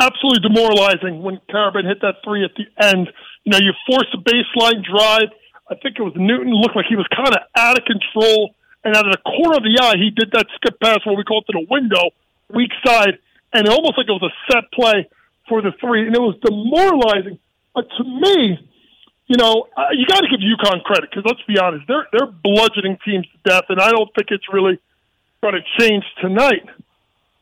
[0.00, 3.08] absolutely demoralizing when Karaban hit that three at the end.
[3.44, 5.30] You know, you force a baseline drive.
[5.70, 8.96] I think it was Newton looked like he was kind of out of control, and
[8.96, 11.40] out of the corner of the eye, he did that skip pass, what we call
[11.40, 12.10] it, to the window,
[12.50, 13.18] weak side,
[13.52, 15.08] and almost like it was a set play
[15.48, 17.38] for the three, and it was demoralizing.
[17.74, 18.58] But to me,
[19.26, 22.30] you know, uh, you got to give UConn credit because let's be honest, they're they're
[22.30, 24.78] bludgeoning teams to death, and I don't think it's really
[25.42, 26.66] going to change tonight.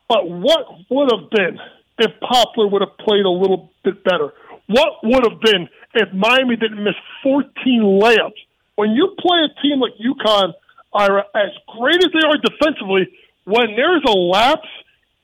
[0.07, 1.59] But what would have been
[1.99, 4.33] if Poplar would have played a little bit better?
[4.67, 7.51] What would have been if Miami didn't miss 14
[7.81, 8.39] layups?
[8.75, 10.53] When you play a team like UConn,
[10.93, 13.07] Ira, as great as they are defensively,
[13.45, 14.67] when there's a lapse,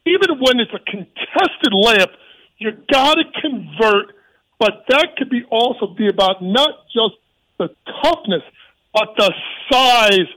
[0.05, 2.11] even when it's a contested layup,
[2.57, 4.15] you got to convert.
[4.59, 7.15] But that could be also be about not just
[7.57, 7.69] the
[8.01, 8.41] toughness,
[8.93, 9.33] but the
[9.71, 10.27] size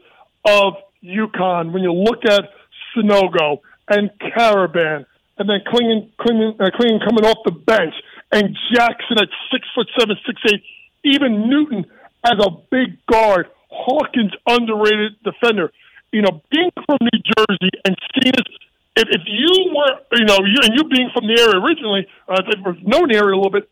[0.47, 1.73] of UConn.
[1.73, 2.51] When you look at
[2.95, 5.07] Sanogo and Karaban
[5.39, 7.95] and then Clingan, Clingan, uh, Clingan coming off the bench,
[8.33, 10.63] and Jackson at six foot seven, six eight,
[11.05, 11.87] even Newton
[12.25, 15.73] as a big guard, Hawkins underrated defender.
[16.13, 18.51] You know, being from New Jersey and seeing this,
[18.97, 22.43] if, if you were, you know, you, and you being from the area originally, uh,
[22.83, 23.71] known the area a little bit.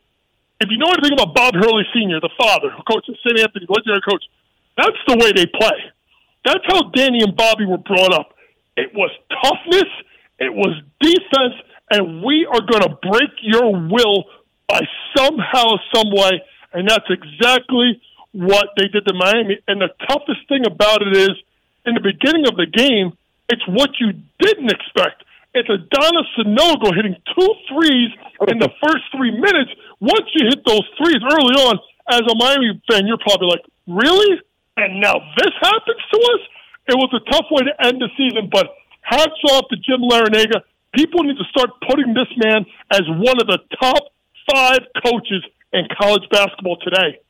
[0.60, 3.38] If you know anything about Bob Hurley Sr., the father who coached coaches St.
[3.38, 4.24] Anthony, legendary coach,
[4.76, 5.78] that's the way they play.
[6.44, 8.34] That's how Danny and Bobby were brought up.
[8.76, 9.10] It was
[9.42, 9.90] toughness
[10.38, 11.54] it was defense,
[11.90, 14.24] and we are going to break your will
[14.68, 14.80] by
[15.16, 16.42] somehow, some way.
[16.72, 18.00] And that's exactly
[18.32, 19.58] what they did to Miami.
[19.66, 21.32] And the toughest thing about it is,
[21.86, 23.16] in the beginning of the game,
[23.48, 25.24] it's what you didn't expect.
[25.54, 28.12] It's Adonis Sanogo hitting two threes
[28.46, 29.72] in the first three minutes.
[29.98, 34.40] Once you hit those threes early on, as a Miami fan, you're probably like, really?
[34.76, 36.42] And now this happens to us?
[36.88, 38.68] It was a tough way to end the season, but
[39.02, 40.64] hats off to Jim Larrañaga.
[40.94, 44.08] People need to start putting this man as one of the top
[44.52, 47.20] five coaches in college basketball today.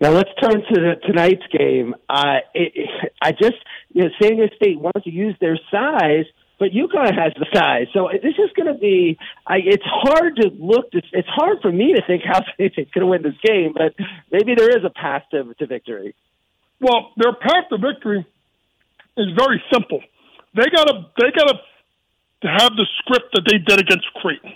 [0.00, 1.94] Now let's turn to the, tonight's game.
[2.08, 3.56] Uh, it, it, I just,
[3.92, 6.24] you know, San Diego State wants to use their size,
[6.58, 7.86] but UConn has the size.
[7.92, 9.18] So this is going to be.
[9.46, 10.86] I, it's hard to look.
[10.92, 13.94] It's, it's hard for me to think how it's going to win this game, but
[14.30, 16.14] maybe there is a path to, to victory.
[16.80, 18.24] Well, their path to victory
[19.16, 20.00] is very simple.
[20.54, 21.60] They got to they got
[22.42, 24.52] to have the script that they did against Creighton,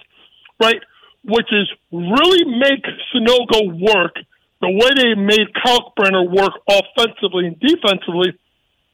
[0.61, 0.81] right?
[1.25, 4.17] Which is really make Sanogo work
[4.63, 8.39] the way they made Kalkbrenner work offensively and defensively.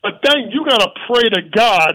[0.03, 1.93] But then you got to pray to God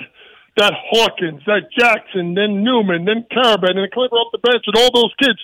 [0.58, 4.94] that Hawkins, that Jackson, then Newton, then Karaban, and Cleaver off the bench, and all
[4.94, 5.42] those kids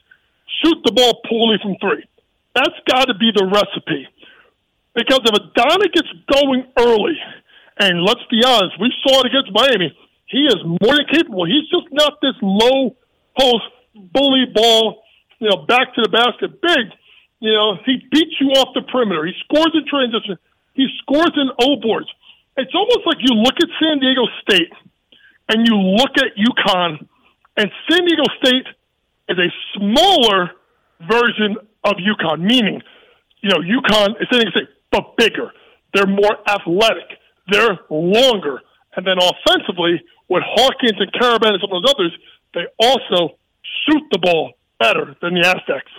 [0.62, 2.06] shoot the ball poorly from three.
[2.54, 4.06] That's got to be the recipe.
[4.94, 7.18] Because if Adonai gets going early,
[7.80, 9.96] and let's be honest, we saw it against Miami,
[10.28, 11.46] he is more than capable.
[11.46, 12.96] He's just not this low
[13.40, 15.04] post bully ball,
[15.40, 16.92] you know, back to the basket big.
[17.40, 19.26] You know, he beats you off the perimeter.
[19.26, 20.38] He scores in transition.
[20.74, 22.08] He scores in O boards.
[22.58, 24.74] It's almost like you look at San Diego State
[25.48, 27.08] and you look at UConn,
[27.58, 28.68] and San Diego State
[29.30, 30.52] is a smaller
[31.02, 32.82] version of UConn, meaning,
[33.42, 35.52] you know, UConn is San Diego State, but bigger.
[35.94, 37.18] They're more athletic.
[37.50, 38.62] They're longer.
[38.96, 42.14] And then offensively, with Hawkins and Karaban and some of those others,
[42.54, 43.39] they also
[43.86, 45.92] shoot the ball better than the Aztecs.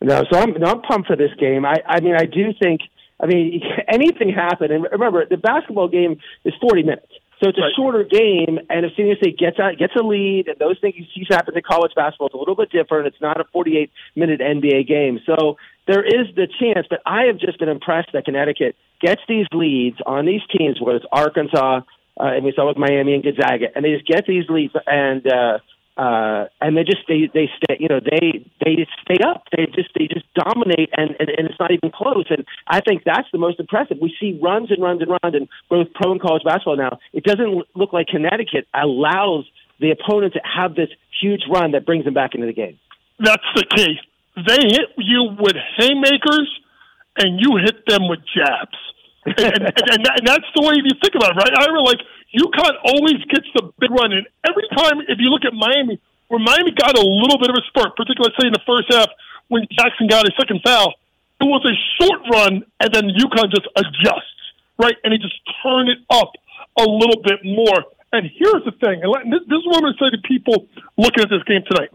[0.00, 1.64] No, so I'm, no, I'm pumped for this game.
[1.64, 2.82] I, I mean, I do think,
[3.20, 4.70] I mean, anything happen.
[4.70, 7.12] And remember, the basketball game is 40 minutes.
[7.42, 7.72] So it's a right.
[7.76, 10.94] shorter game, and if San Diego State gets out, gets a lead, and those things
[10.96, 13.08] you see happen in college basketball, it's a little bit different.
[13.08, 16.86] It's not a 48 minute NBA game, so there is the chance.
[16.88, 20.96] But I have just been impressed that Connecticut gets these leads on these teams, whether
[20.96, 21.82] it's Arkansas,
[22.18, 25.26] uh, and we saw with Miami and Gonzaga, and they just get these leads, and
[25.26, 25.58] uh,
[25.96, 29.44] uh, and they just they they stay you know they they stay up.
[29.56, 32.26] They just they just dominate and, and and it's not even close.
[32.30, 33.98] And I think that's the most impressive.
[34.00, 36.98] We see runs and runs and runs in both pro and college basketball now.
[37.12, 39.46] It doesn't look like Connecticut allows
[39.80, 40.88] the opponent to have this
[41.20, 42.78] huge run that brings them back into the game.
[43.18, 43.98] That's the key
[44.36, 46.60] they hit you with haymakers
[47.16, 48.76] and you hit them with jabs.
[49.26, 51.50] And, and, and, and that's the way you think about it right?
[51.58, 51.98] I really like
[52.34, 56.42] UConn always gets the big run, and every time, if you look at Miami, where
[56.42, 59.08] Miami got a little bit of a spurt, particularly say in the first half
[59.48, 60.94] when Jackson got a second foul,
[61.40, 64.42] it was a short run, and then UConn just adjusts,
[64.78, 66.34] right, and he just turn it up
[66.76, 67.86] a little bit more.
[68.12, 70.66] And here's the thing, and this, this is what I'm going to say to people
[70.98, 71.94] looking at this game tonight.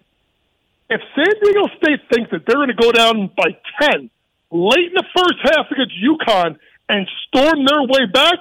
[0.90, 4.10] If San Diego State thinks that they're going to go down by 10
[4.52, 8.40] late in the first half against UConn and storm their way back,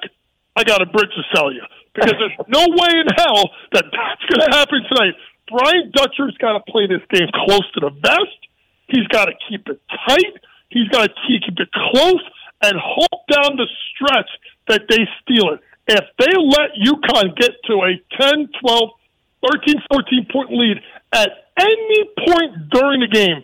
[0.56, 1.62] I got a bridge to sell you
[1.94, 5.14] because there's no way in hell that that's going to happen tonight.
[5.50, 8.40] Brian Dutcher's got to play this game close to the vest.
[8.86, 10.38] He's got to keep it tight.
[10.68, 12.22] He's got to keep it close
[12.62, 14.30] and hope down the stretch
[14.68, 15.60] that they steal it.
[15.88, 18.90] If they let UConn get to a 10, 12,
[19.50, 20.76] 13, 14 point lead
[21.12, 23.42] at any point during the game,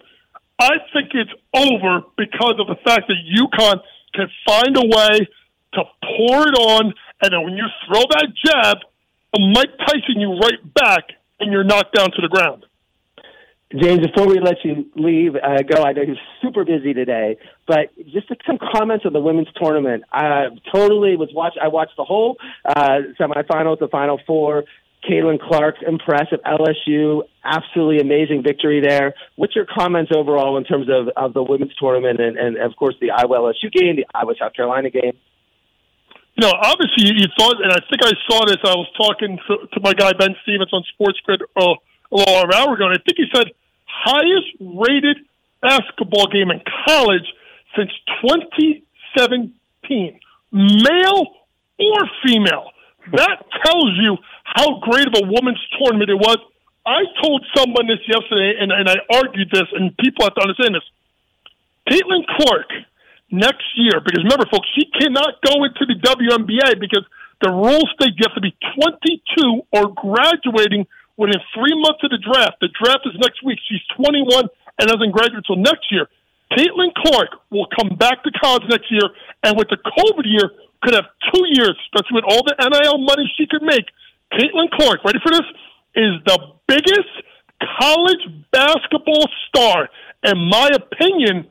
[0.58, 3.80] I think it's over because of the fact that UConn
[4.14, 5.28] can find a way
[5.74, 5.82] to
[6.16, 8.78] pour it on and then when you throw that jab,
[9.38, 11.04] Mike Tyson you right back,
[11.40, 12.64] and you're knocked down to the ground.
[13.74, 17.90] James, before we let you leave, uh, go, I know you're super busy today, but
[18.12, 20.04] just some comments on the women's tournament.
[20.12, 21.54] I totally was watch.
[21.60, 24.64] I watched the whole uh, semifinals, the final four.
[25.08, 29.14] Caitlin Clark's impressive LSU, absolutely amazing victory there.
[29.36, 32.96] What's your comments overall in terms of, of the women's tournament and, and of course
[33.00, 35.16] the Iowa LSU game, the Iowa South Carolina game?
[36.36, 38.58] You know, obviously you thought, and I think I saw this.
[38.62, 41.74] I was talking to, to my guy Ben Stevens on Sports Grid uh,
[42.12, 43.52] a little hour ago, and I think he said
[43.86, 45.16] highest rated
[45.62, 47.24] basketball game in college
[47.74, 47.90] since
[48.20, 50.20] 2017,
[50.52, 51.24] male
[51.80, 52.70] or female.
[53.12, 56.36] That tells you how great of a women's tournament it was.
[56.84, 60.74] I told someone this yesterday, and, and I argued this, and people have to understand
[60.74, 60.84] this.
[61.88, 62.68] Caitlin Clark
[63.30, 64.00] next year.
[64.00, 67.04] Because remember, folks, she cannot go into the WNBA because
[67.42, 72.20] the rules state you have to be 22 or graduating within three months of the
[72.20, 72.60] draft.
[72.60, 73.58] The draft is next week.
[73.68, 74.48] She's 21
[74.78, 76.08] and doesn't graduate until next year.
[76.52, 79.10] Caitlin Clark will come back to college next year,
[79.42, 80.50] and with the COVID year,
[80.82, 83.86] could have two years, especially with all the NIL money she could make.
[84.32, 85.46] Caitlin Clark, ready for this,
[85.96, 87.10] is the biggest
[87.80, 88.22] college
[88.52, 89.88] basketball star,
[90.22, 91.50] in my opinion,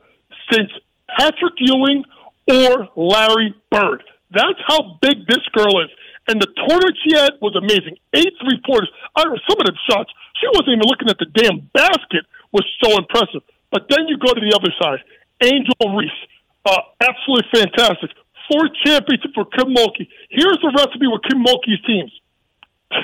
[0.50, 0.70] since
[1.16, 2.04] Patrick Ewing
[2.48, 4.02] or Larry Bird.
[4.30, 5.90] That's how big this girl is.
[6.28, 7.98] And the tournament she had was amazing.
[8.14, 8.90] Eight three pointers.
[9.14, 10.10] I some of the shots.
[10.42, 12.26] She wasn't even looking at the damn basket.
[12.52, 13.42] Was so impressive.
[13.70, 15.02] But then you go to the other side.
[15.42, 16.22] Angel Reese,
[16.64, 18.10] uh, absolutely fantastic.
[18.50, 20.08] Four championships for Kim Mulkey.
[20.30, 22.10] Here's the recipe with Kim Mulkey's teams: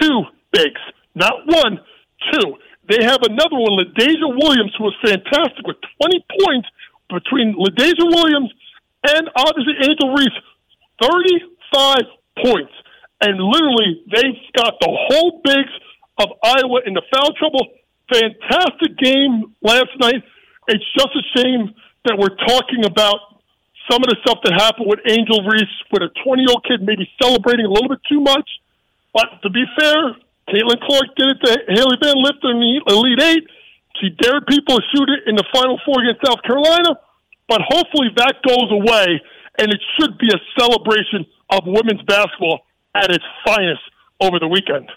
[0.00, 0.80] two bigs,
[1.14, 1.78] not one,
[2.32, 2.58] two.
[2.88, 6.68] They have another one, LaDazia Williams, who was fantastic with 20 points
[7.12, 8.50] between LaDazia Williams
[9.08, 10.38] and obviously Angel Reese.
[11.00, 11.98] 35
[12.44, 12.72] points.
[13.22, 15.74] And literally, they've got the whole bigs
[16.18, 17.66] of Iowa in the foul trouble.
[18.10, 20.22] Fantastic game last night.
[20.68, 23.38] It's just a shame that we're talking about
[23.90, 26.82] some of the stuff that happened with Angel Reese, with a 20 year old kid
[26.82, 28.46] maybe celebrating a little bit too much.
[29.14, 30.14] But to be fair,
[30.50, 33.46] Caitlin Clark did it to Hailey Van Lith in the Elite Eight.
[34.00, 36.98] She dared people to shoot it in the Final Four against South Carolina.
[37.48, 39.20] But hopefully that goes away,
[39.58, 42.60] and it should be a celebration of women's basketball
[42.94, 43.82] at its finest
[44.20, 44.88] over the weekend.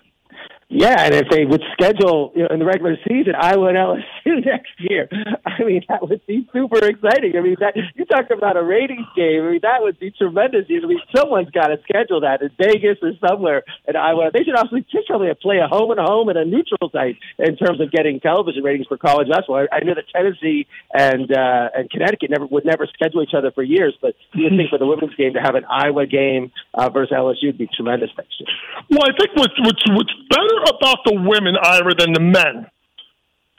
[0.67, 4.45] Yeah, and if they would schedule you know, in the regular season Iowa and LSU
[4.45, 5.07] next year,
[5.45, 7.37] I mean that would be super exciting.
[7.37, 9.45] I mean that you talk about a ratings game.
[9.45, 10.65] I mean that would be tremendous.
[10.65, 14.31] I mean someone's got to schedule that in Vegas or somewhere in Iowa.
[14.33, 17.79] They should also probably play a home and home and a neutral site in terms
[17.79, 19.67] of getting television ratings for college basketball.
[19.71, 23.51] I, I knew that Tennessee and uh, and Connecticut never would never schedule each other
[23.51, 26.89] for years, but you think for the women's game to have an Iowa game uh,
[26.89, 28.49] versus LSU would be tremendous next year.
[28.89, 32.67] Well, I think what's what's, what's better about the women, Ira, than the men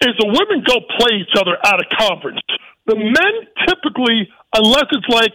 [0.02, 2.40] is the women go play each other out of conference.
[2.84, 3.34] The men
[3.66, 5.32] typically, unless it's like,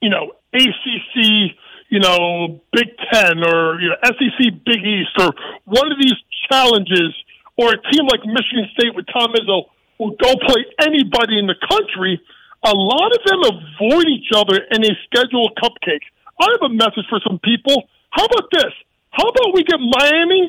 [0.00, 1.52] you know, ACC,
[1.88, 5.32] you know, Big Ten or you know, SEC Big East or
[5.64, 6.16] one of these
[6.50, 7.12] challenges,
[7.56, 9.68] or a team like Michigan State with Tom Izzo
[9.98, 12.20] will go play anybody in the country.
[12.64, 16.08] A lot of them avoid each other and they schedule cupcakes.
[16.40, 17.84] I have a message for some people.
[18.10, 18.72] How about this?
[19.10, 20.48] How about we get Miami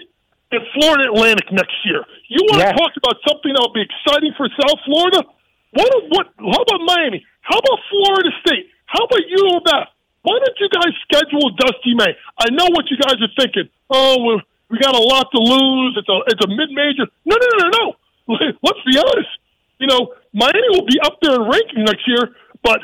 [0.54, 2.06] and Florida Atlantic next year.
[2.30, 2.72] You want yeah.
[2.72, 5.26] to talk about something that will be exciting for South Florida?
[5.74, 5.92] What?
[6.10, 6.26] What?
[6.38, 7.26] How about Miami?
[7.42, 8.70] How about Florida State?
[8.86, 9.94] How about you about?
[10.24, 12.16] Why don't you guys schedule Dusty May?
[12.40, 13.68] I know what you guys are thinking.
[13.90, 14.42] Oh, we
[14.72, 15.98] we got a lot to lose.
[15.98, 17.10] It's a it's a mid major.
[17.26, 17.84] No, no, no, no.
[18.64, 19.34] Let's be honest.
[19.82, 22.32] You know, Miami will be up there in ranking next year,
[22.64, 22.80] but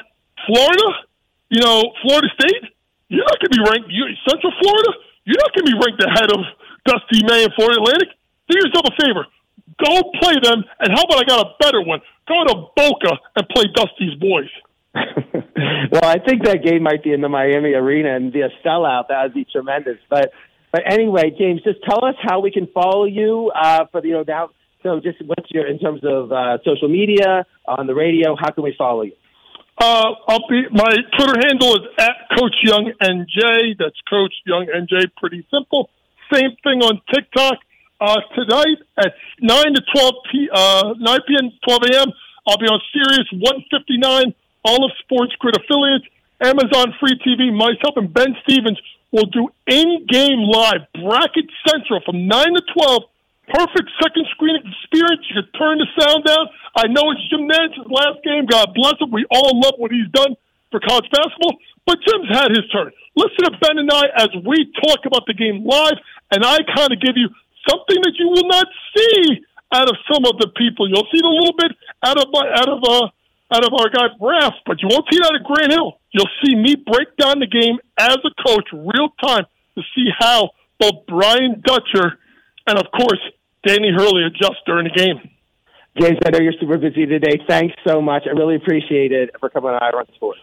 [0.45, 0.87] Florida,
[1.47, 2.75] you know, Florida State,
[3.07, 3.87] you're not going to be ranked.
[3.87, 4.91] You, Central Florida,
[5.23, 6.41] you're not going to be ranked ahead of
[6.85, 8.09] Dusty May and Florida Atlantic,
[8.49, 9.25] do yourself a favor.
[9.83, 12.01] Go play them, and how about I got a better one?
[12.27, 14.49] Go to Boca and play Dusty's boys.
[14.95, 19.07] well, I think that game might be in the Miami arena and be a sellout.
[19.09, 19.97] That would be tremendous.
[20.09, 20.31] But
[20.71, 24.13] but anyway, James, just tell us how we can follow you uh, for the, you
[24.13, 24.49] know now.
[24.83, 28.35] So just what's your in terms of uh, social media on the radio?
[28.39, 29.13] How can we follow you?
[29.77, 33.77] Uh, I'll be my Twitter handle is at Coach Young NJ.
[33.77, 35.05] That's Coach Young NJ.
[35.17, 35.89] Pretty simple.
[36.31, 37.57] Same thing on TikTok.
[37.99, 39.11] Uh, tonight at
[39.41, 41.51] 9 to 12 p, uh, 9 p.m.
[41.67, 42.07] 12 a.m.
[42.47, 46.07] I'll be on Sirius 159, all of Sports Grid affiliates,
[46.39, 47.51] Amazon Free TV.
[47.51, 48.79] Myself and Ben Stevens
[49.11, 53.03] will do in-game live bracket central from 9 to 12.
[53.51, 55.25] Perfect second screen experience.
[55.27, 56.47] You can turn the sound down.
[56.77, 58.45] I know it's Jim Nantz's last game.
[58.45, 59.11] God bless him.
[59.11, 60.37] We all love what he's done
[60.71, 61.57] for college basketball.
[61.85, 62.91] But Jim's had his turn.
[63.15, 65.97] Listen to Ben and I as we talk about the game live
[66.31, 67.29] and I kind of give you
[67.67, 70.87] something that you will not see out of some of the people.
[70.89, 71.71] You'll see it a little bit
[72.05, 73.07] out of my, out of uh
[73.51, 75.97] out of our guy Braff, but you won't see it out of Grant Hill.
[76.11, 79.45] You'll see me break down the game as a coach, real time,
[79.75, 82.19] to see how both Brian Dutcher
[82.67, 83.19] and of course
[83.65, 85.31] Danny Hurley adjust during the game.
[85.99, 87.41] James, I know you're super busy today.
[87.47, 88.23] Thanks so much.
[88.27, 90.39] I really appreciate it for coming on Ira Sports.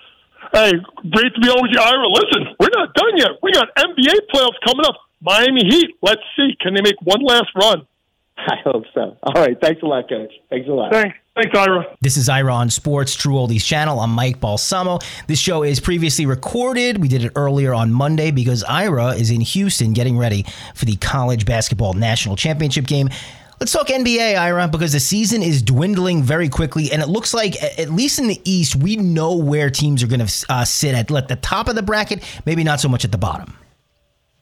[0.52, 0.72] Hey,
[1.10, 2.08] great to be on with you, Ira.
[2.08, 3.30] Listen, we're not done yet.
[3.42, 4.96] We got NBA playoffs coming up.
[5.20, 5.96] Miami Heat.
[6.02, 6.56] Let's see.
[6.60, 7.86] Can they make one last run?
[8.38, 9.16] I hope so.
[9.22, 9.58] All right.
[9.60, 10.32] Thanks a lot, Coach.
[10.50, 10.92] Thanks a lot.
[10.92, 11.16] Thanks.
[11.34, 11.84] Thanks, Ira.
[12.00, 14.00] This is Ira on Sports, True Oldies channel.
[14.00, 15.00] I'm Mike Balsamo.
[15.26, 16.98] This show is previously recorded.
[16.98, 20.96] We did it earlier on Monday because Ira is in Houston getting ready for the
[20.96, 23.10] college basketball national championship game.
[23.58, 27.62] Let's talk NBA, Ira, because the season is dwindling very quickly, and it looks like,
[27.62, 31.10] at least in the East, we know where teams are going to uh, sit at,
[31.10, 33.56] at the top of the bracket, maybe not so much at the bottom.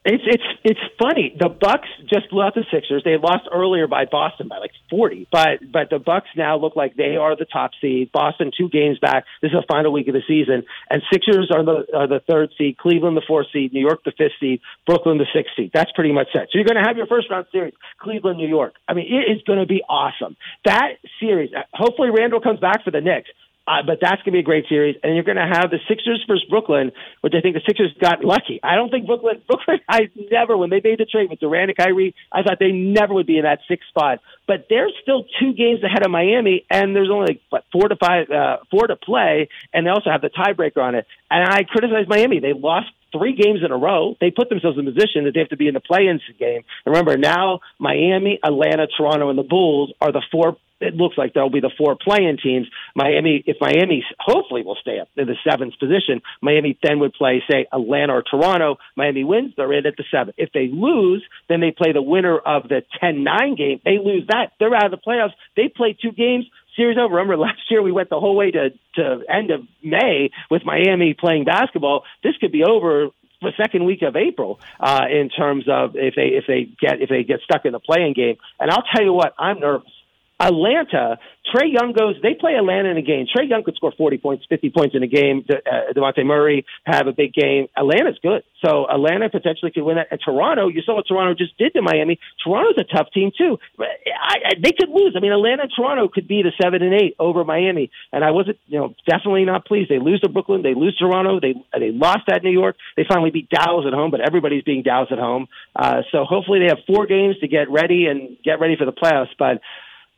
[0.04, 1.34] It's it's it's funny.
[1.38, 3.02] The Bucks just blew out the Sixers.
[3.04, 6.94] They lost earlier by Boston by like forty, but but the Bucks now look like
[6.94, 8.12] they are the top seed.
[8.12, 9.24] Boston two games back.
[9.40, 12.50] This is the final week of the season, and Sixers are the are the third
[12.58, 12.76] seed.
[12.76, 13.72] Cleveland the fourth seed.
[13.72, 14.60] New York the fifth seed.
[14.86, 15.70] Brooklyn the sixth seed.
[15.72, 16.48] That's pretty much set.
[16.52, 17.72] So you're going to have your first round series.
[17.98, 18.74] Cleveland New York.
[18.86, 20.36] I mean, it is going to be awesome.
[20.66, 21.50] That series.
[21.72, 23.30] Hopefully Randle comes back for the Knicks.
[23.66, 24.96] Uh, but that's going to be a great series.
[25.02, 26.92] And you're going to have the Sixers versus Brooklyn,
[27.22, 28.60] which I think the Sixers got lucky.
[28.62, 31.76] I don't think Brooklyn, Brooklyn, I never, when they made the trade with Durant and
[31.76, 34.20] Kyrie, I thought they never would be in that sixth spot.
[34.46, 37.96] But they're still two games ahead of Miami, and there's only like, what, four to
[37.96, 41.06] five, uh, four to play, and they also have the tiebreaker on it.
[41.30, 42.40] And I criticize Miami.
[42.40, 44.16] They lost three games in a row.
[44.20, 46.62] They put themselves in a position that they have to be in the play-in game.
[46.84, 51.50] Remember, now Miami, Atlanta, Toronto, and the Bulls are the four it looks like there'll
[51.50, 52.66] be the four playing teams.
[52.94, 57.42] Miami, if Miami hopefully will stay up in the seventh position, Miami then would play,
[57.50, 58.76] say, Atlanta or Toronto.
[58.96, 60.34] Miami wins, they're in at the seventh.
[60.38, 63.80] If they lose, then they play the winner of the 10-9 game.
[63.84, 65.32] They lose that, they're out of the playoffs.
[65.56, 66.46] They play two games.
[66.76, 67.14] Series over.
[67.14, 71.14] Remember last year we went the whole way to to end of May with Miami
[71.14, 72.02] playing basketball.
[72.24, 73.10] This could be over
[73.40, 77.08] the second week of April uh, in terms of if they if they get if
[77.08, 78.36] they get stuck in the playing game.
[78.58, 79.92] And I'll tell you what, I'm nervous.
[80.40, 83.26] Atlanta, Trae Young goes, they play Atlanta in a game.
[83.26, 85.44] Trae Young could score 40 points, 50 points in a game.
[85.46, 87.68] De, uh, Murray have a big game.
[87.76, 88.42] Atlanta's good.
[88.64, 90.08] So Atlanta potentially could win that.
[90.10, 92.18] And Toronto, you saw what Toronto just did to Miami.
[92.42, 93.58] Toronto's a tough team too.
[93.78, 95.14] I, I, they could lose.
[95.16, 97.90] I mean, Atlanta and Toronto could be the seven and eight over Miami.
[98.10, 99.90] And I wasn't, you know, definitely not pleased.
[99.90, 100.62] They lose to Brooklyn.
[100.62, 101.38] They lose Toronto.
[101.40, 102.76] They, they lost at New York.
[102.96, 105.46] They finally beat Dallas at home, but everybody's being Dallas at home.
[105.76, 108.92] Uh, so hopefully they have four games to get ready and get ready for the
[108.92, 109.28] playoffs.
[109.38, 109.60] But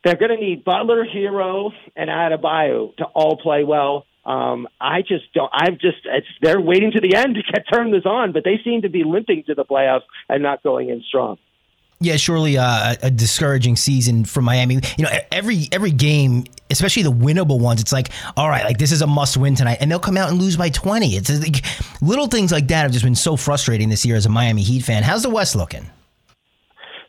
[0.03, 4.05] they're going to need Butler, Herro, and Adebayo to all play well.
[4.25, 5.49] Um, I just don't.
[5.53, 5.99] I've just.
[6.03, 8.89] It's, they're waiting to the end to get turn this on, but they seem to
[8.89, 11.37] be limping to the playoffs and not going in strong.
[11.99, 14.81] Yeah, surely uh, a discouraging season for Miami.
[14.97, 18.91] You know, every every game, especially the winnable ones, it's like, all right, like this
[18.91, 21.15] is a must win tonight, and they'll come out and lose by twenty.
[21.15, 21.65] It's like,
[22.01, 24.81] little things like that have just been so frustrating this year as a Miami Heat
[24.81, 25.03] fan.
[25.03, 25.89] How's the West looking?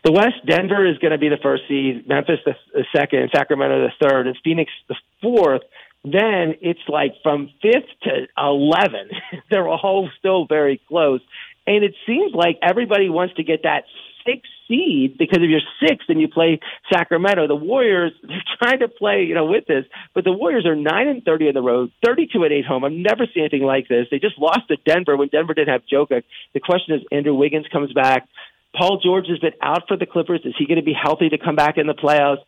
[0.05, 3.88] The West, Denver is going to be the first seed, Memphis the, the second, Sacramento
[3.88, 5.62] the third, and Phoenix the fourth.
[6.05, 9.11] Then it's like from fifth to eleven,
[9.51, 11.20] they're all still very close,
[11.66, 13.84] and it seems like everybody wants to get that
[14.24, 16.61] sixth seed because if you're sixth and you play
[16.92, 19.84] Sacramento, the Warriors they're trying to play you know with this,
[20.14, 22.84] but the Warriors are nine and thirty on the road, thirty-two and eight home.
[22.84, 24.07] I've never seen anything like this.
[24.11, 26.22] They just lost to Denver when Denver didn't have Jokic.
[26.55, 28.28] The question is, Andrew Wiggins comes back.
[28.76, 30.40] Paul George has been out for the Clippers.
[30.44, 32.42] Is he going to be healthy to come back in the playoffs?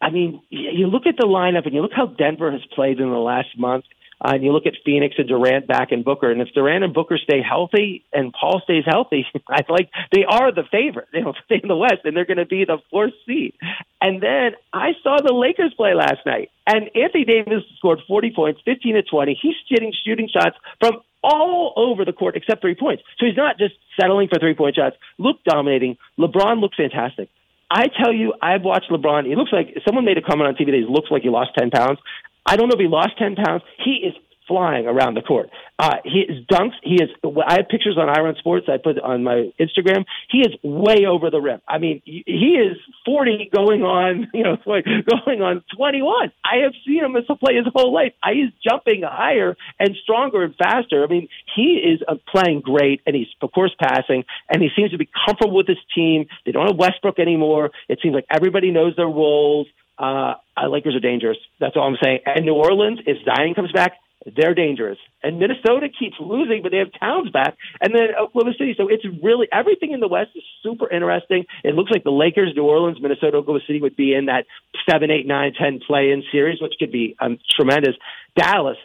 [0.00, 3.10] I mean, you look at the lineup and you look how Denver has played in
[3.10, 3.84] the last month.
[4.22, 6.94] Uh, and you look at Phoenix and Durant back and Booker, and if Durant and
[6.94, 11.08] Booker stay healthy and Paul stays healthy, I like they are the favorite.
[11.12, 13.54] They will stay in the West, and they're going to be the fourth seed.
[14.00, 18.60] And then I saw the Lakers play last night, and Anthony Davis scored 40 points,
[18.64, 19.38] 15 to 20.
[19.40, 23.02] He's shooting shooting shots from all over the court except three points.
[23.18, 24.96] So he's not just settling for three point shots.
[25.18, 25.96] Look dominating.
[26.18, 27.28] LeBron looks fantastic.
[27.70, 29.26] I tell you, I've watched LeBron.
[29.26, 31.52] He looks like someone made a comment on TV that he looks like he lost
[31.58, 31.98] 10 pounds.
[32.46, 33.62] I don't know if he lost 10 pounds.
[33.84, 34.14] He is
[34.48, 35.50] flying around the court.
[35.78, 37.10] Uh, his dunks, he is.
[37.24, 38.66] I have pictures on Iron Sports.
[38.68, 40.04] I put on my Instagram.
[40.30, 41.60] He is way over the rim.
[41.66, 46.32] I mean, he is forty, going on, you know, going on twenty-one.
[46.44, 48.12] I have seen him as a play his whole life.
[48.22, 51.02] I, he's jumping higher and stronger and faster.
[51.02, 54.92] I mean, he is uh, playing great, and he's of course passing, and he seems
[54.92, 56.26] to be comfortable with his team.
[56.44, 57.70] They don't have Westbrook anymore.
[57.88, 59.66] It seems like everybody knows their roles.
[59.98, 60.34] Uh,
[60.68, 61.38] Lakers are dangerous.
[61.60, 62.20] That's all I'm saying.
[62.26, 63.92] And New Orleans, if Zion comes back,
[64.36, 64.98] they're dangerous.
[65.22, 67.56] And Minnesota keeps losing, but they have Towns back.
[67.80, 68.74] And then Oklahoma City.
[68.76, 71.44] So it's really everything in the West is super interesting.
[71.64, 74.46] It looks like the Lakers, New Orleans, Minnesota, Oklahoma City would be in that
[74.88, 77.94] seven, eight, nine, ten play-in series, which could be um, tremendous.
[78.36, 78.76] Dallas,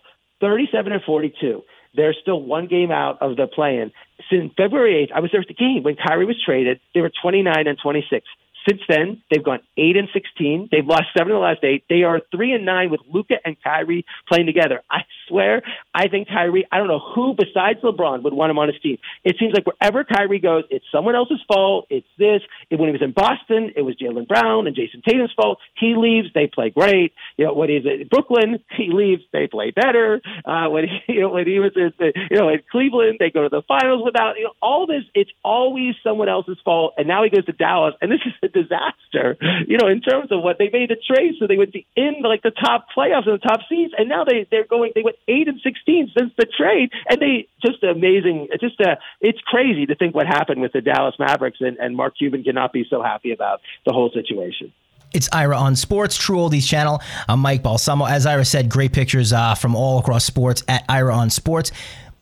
[0.41, 1.61] thirty-seven and forty-two.
[1.93, 3.91] They're still one game out of the play-in.
[4.29, 6.79] Since February 8th, I was there at the game when Kyrie was traded.
[6.93, 8.25] They were 29 and 26.
[8.67, 10.67] Since then, they've gone eight and sixteen.
[10.71, 11.85] They've lost seven of the last eight.
[11.89, 14.81] They are three and nine with Luka and Kyrie playing together.
[14.89, 15.61] I swear,
[15.93, 16.67] I think Kyrie.
[16.71, 18.97] I don't know who besides LeBron would want him on his team.
[19.23, 21.87] It seems like wherever Kyrie goes, it's someone else's fault.
[21.89, 22.41] It's this.
[22.69, 25.59] When he was in Boston, it was Jaylen Brown and Jayson Tatum's fault.
[25.77, 27.13] He leaves, they play great.
[27.37, 28.09] You know, what is it?
[28.09, 30.21] Brooklyn, he leaves, they play better.
[30.45, 31.93] Uh, when he, you know, when he was, in,
[32.29, 34.37] you know, in Cleveland, they go to the finals without.
[34.37, 35.03] You know, all this.
[35.13, 36.93] It's always someone else's fault.
[36.97, 39.37] And now he goes to Dallas, and this is disaster,
[39.67, 42.15] you know, in terms of what they made the trade so they would be in
[42.23, 45.17] like the top playoffs and the top seeds, and now they they're going they went
[45.27, 48.47] eight and sixteen since the trade, and they just amazing.
[48.51, 51.95] It's just uh, it's crazy to think what happened with the Dallas Mavericks, and, and
[51.95, 54.73] Mark Cuban cannot be so happy about the whole situation.
[55.13, 57.01] It's Ira on Sports, True Oldies channel.
[57.29, 58.05] I'm Mike Balsamo.
[58.05, 61.71] As Ira said, great pictures uh, from all across sports at Ira on Sports.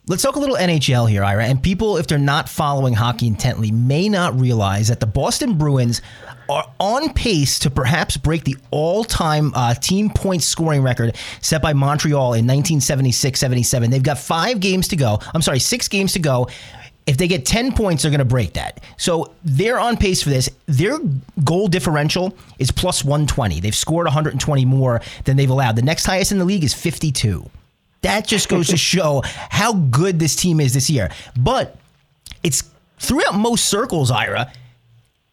[0.08, 1.46] Let's talk a little NHL here, Ira.
[1.48, 6.04] And people, if they're not following hockey intently, may not realize that the Boston Bruins
[6.48, 11.60] are on pace to perhaps break the all time uh, team point scoring record set
[11.64, 13.90] by Montreal in 1976 77.
[13.90, 15.18] They've got five games to go.
[15.34, 16.50] I'm sorry, six games to go.
[17.08, 18.84] If they get 10 points, they're going to break that.
[18.98, 20.52] So they're on pace for this.
[20.68, 21.00] Their
[21.44, 23.60] goal differential is plus 120.
[23.60, 25.78] They've scored 120 more than they've allowed.
[25.78, 27.50] The next highest in the league is 52.
[28.06, 31.10] That just goes to show how good this team is this year.
[31.38, 31.78] But
[32.44, 32.64] it's
[33.00, 34.52] throughout most circles, Ira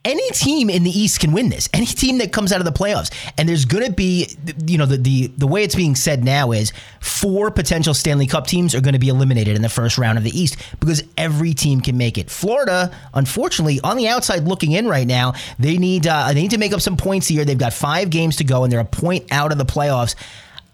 [0.05, 1.69] any team in the East can win this.
[1.73, 4.87] Any team that comes out of the playoffs, and there's going to be, you know,
[4.87, 8.81] the, the the way it's being said now is four potential Stanley Cup teams are
[8.81, 11.97] going to be eliminated in the first round of the East because every team can
[11.97, 12.31] make it.
[12.31, 16.59] Florida, unfortunately, on the outside looking in right now, they need uh, they need to
[16.59, 17.45] make up some points here.
[17.45, 20.17] They've got five games to go, and they're a point out of the playoffs.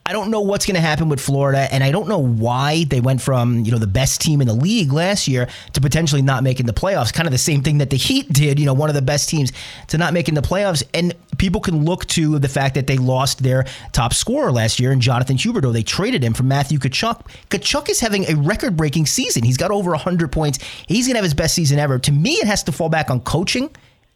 [0.09, 2.99] I don't know what's going to happen with Florida, and I don't know why they
[2.99, 6.43] went from you know the best team in the league last year to potentially not
[6.43, 7.13] making the playoffs.
[7.13, 9.29] Kind of the same thing that the Heat did, you know, one of the best
[9.29, 9.53] teams
[9.89, 10.83] to not making the playoffs.
[10.95, 14.93] And people can look to the fact that they lost their top scorer last year
[14.93, 15.75] in Jonathan Huberdeau.
[15.75, 17.27] They traded him for Matthew Tkachuk.
[17.51, 19.43] Tkachuk is having a record-breaking season.
[19.43, 20.59] He's got over 100 points.
[20.87, 21.99] He's going to have his best season ever.
[21.99, 23.69] To me, it has to fall back on coaching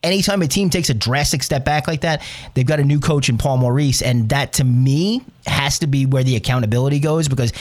[0.03, 2.23] anytime a team takes a drastic step back like that,
[2.55, 6.07] they've got a new coach in Paul Maurice, and that to me has to be
[6.07, 7.53] where the accountability goes because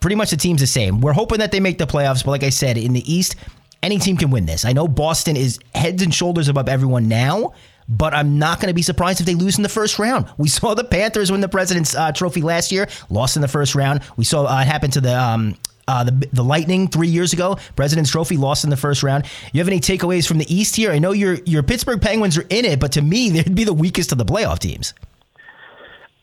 [0.00, 1.00] pretty much the team's the same.
[1.00, 3.36] We're hoping that they make the playoffs, but like I said, in the East,
[3.82, 4.64] any team can win this.
[4.64, 7.54] I know Boston is heads and shoulders above everyone now.
[7.88, 10.26] But I'm not going to be surprised if they lose in the first round.
[10.38, 13.76] We saw the Panthers win the President's uh, Trophy last year, lost in the first
[13.76, 14.00] round.
[14.16, 15.54] We saw uh, it happen to the um,
[15.88, 19.24] uh, the the Lightning three years ago, President's Trophy lost in the first round.
[19.52, 20.90] You have any takeaways from the East here?
[20.90, 23.74] I know your your Pittsburgh Penguins are in it, but to me, they'd be the
[23.74, 24.94] weakest of the playoff teams.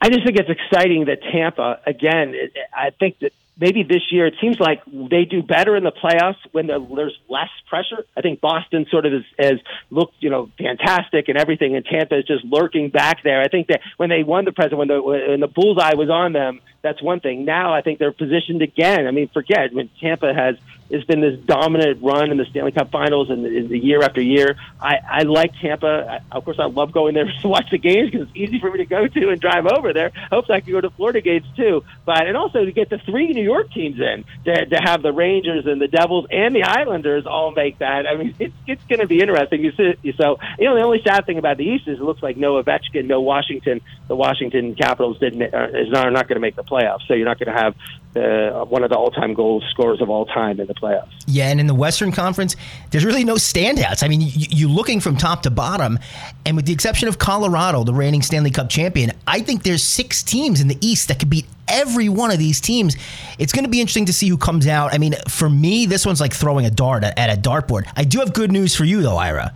[0.01, 2.35] I just think it's exciting that Tampa again.
[2.75, 6.37] I think that maybe this year it seems like they do better in the playoffs
[6.51, 8.05] when there's less pressure.
[8.17, 12.19] I think Boston sort of has, has looked, you know, fantastic and everything, and Tampa
[12.19, 13.41] is just lurking back there.
[13.41, 16.33] I think that when they won the president, when the when the bullseye was on
[16.33, 17.45] them, that's one thing.
[17.45, 19.07] Now I think they're positioned again.
[19.07, 20.55] I mean, forget when Tampa has
[20.91, 24.55] has been this dominant run in the Stanley Cup Finals and the, year after year.
[24.79, 26.21] I, I like Tampa.
[26.31, 28.71] I, of course, I love going there to watch the games because it's easy for
[28.71, 30.11] me to go to and drive over there.
[30.31, 33.27] Hopes I can go to Florida games too, but and also to get the three
[33.33, 37.25] New York teams in to, to have the Rangers and the Devils and the Islanders
[37.25, 38.07] all make that.
[38.07, 39.63] I mean, it's it's going to be interesting.
[39.63, 42.21] You see, so you know the only sad thing about the East is it looks
[42.21, 43.81] like no Ovechkin, no Washington.
[44.07, 47.13] The Washington Capitals didn't uh, is not, are not going to make the playoffs, so
[47.13, 47.75] you're not going to have
[48.15, 51.09] uh, one of the all-time goal scorers of all time in the playoffs.
[51.25, 52.55] Yeah, and in the Western Conference,
[52.91, 54.03] there's really no standouts.
[54.03, 55.99] I mean, you, you looking from top to bottom,
[56.45, 60.21] and with the exception of Colorado, the reigning Stanley Cup champion, I think there's six
[60.21, 62.97] teams in the East that could beat every one of these teams.
[63.39, 64.93] It's going to be interesting to see who comes out.
[64.93, 67.87] I mean, for me, this one's like throwing a dart at, at a dartboard.
[67.95, 69.53] I do have good news for you, though, Ira.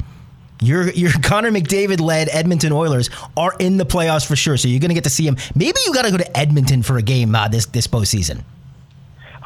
[0.62, 4.80] Your your Connor McDavid led Edmonton Oilers are in the playoffs for sure, so you're
[4.80, 5.38] going to get to see him.
[5.56, 8.44] Maybe you got to go to Edmonton for a game uh, this this postseason.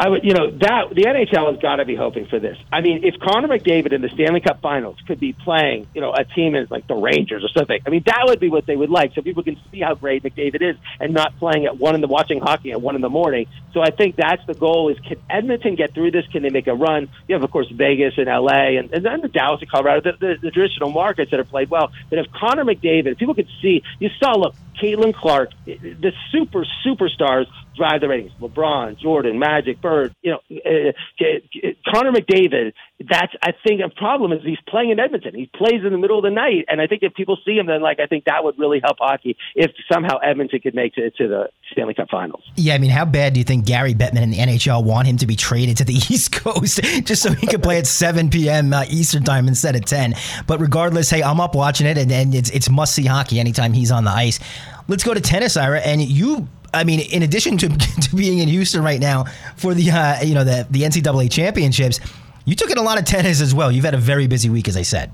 [0.02, 2.58] I would, you know, that the NHL has got to be hoping for this.
[2.74, 6.12] I mean, if Connor McDavid in the Stanley Cup Finals could be playing, you know,
[6.12, 8.76] a team as like the Rangers or something, I mean, that would be what they
[8.76, 11.94] would like, so people can see how great McDavid is, and not playing at one
[11.94, 13.46] in the watching hockey at one in the morning.
[13.74, 16.26] So I think that's the goal: is can Edmonton get through this?
[16.32, 17.08] Can they make a run?
[17.28, 20.18] You have, of course, Vegas and LA, and, and then the Dallas and Colorado, the,
[20.18, 21.92] the, the traditional markets that have played well.
[22.10, 26.66] But if Connor McDavid, if people could see, you saw, look, Caitlin Clark, the super
[26.84, 27.46] superstars
[27.76, 28.32] drive the ratings.
[28.40, 32.74] LeBron, Jordan, Magic, Bird, you know, uh, uh, Connor McDavid.
[33.00, 35.34] That's I think a problem is he's playing in Edmonton.
[35.34, 37.68] He plays in the middle of the night, and I think if people see him,
[37.68, 41.16] then like I think that would really help hockey if somehow Edmonton could make it
[41.18, 42.44] to the Stanley Cup Finals.
[42.56, 45.18] Yeah, I mean, how bad do you think Gary Bettman and the NHL want him
[45.18, 48.74] to be traded to the East Coast just so he could play at 7 p.m.
[48.74, 50.14] Uh, Eastern time instead of 10?
[50.46, 53.74] But regardless, hey, I'm up watching it, and, and it's it's must see hockey anytime
[53.74, 54.40] he's on the ice.
[54.88, 57.70] Let's go to tennis, Ira, and you I mean, in addition to,
[58.02, 62.00] to being in Houston right now for the uh, you know the the NCAA championships,
[62.46, 63.72] you took in a lot of tennis as well.
[63.72, 65.12] You've had a very busy week, as I said.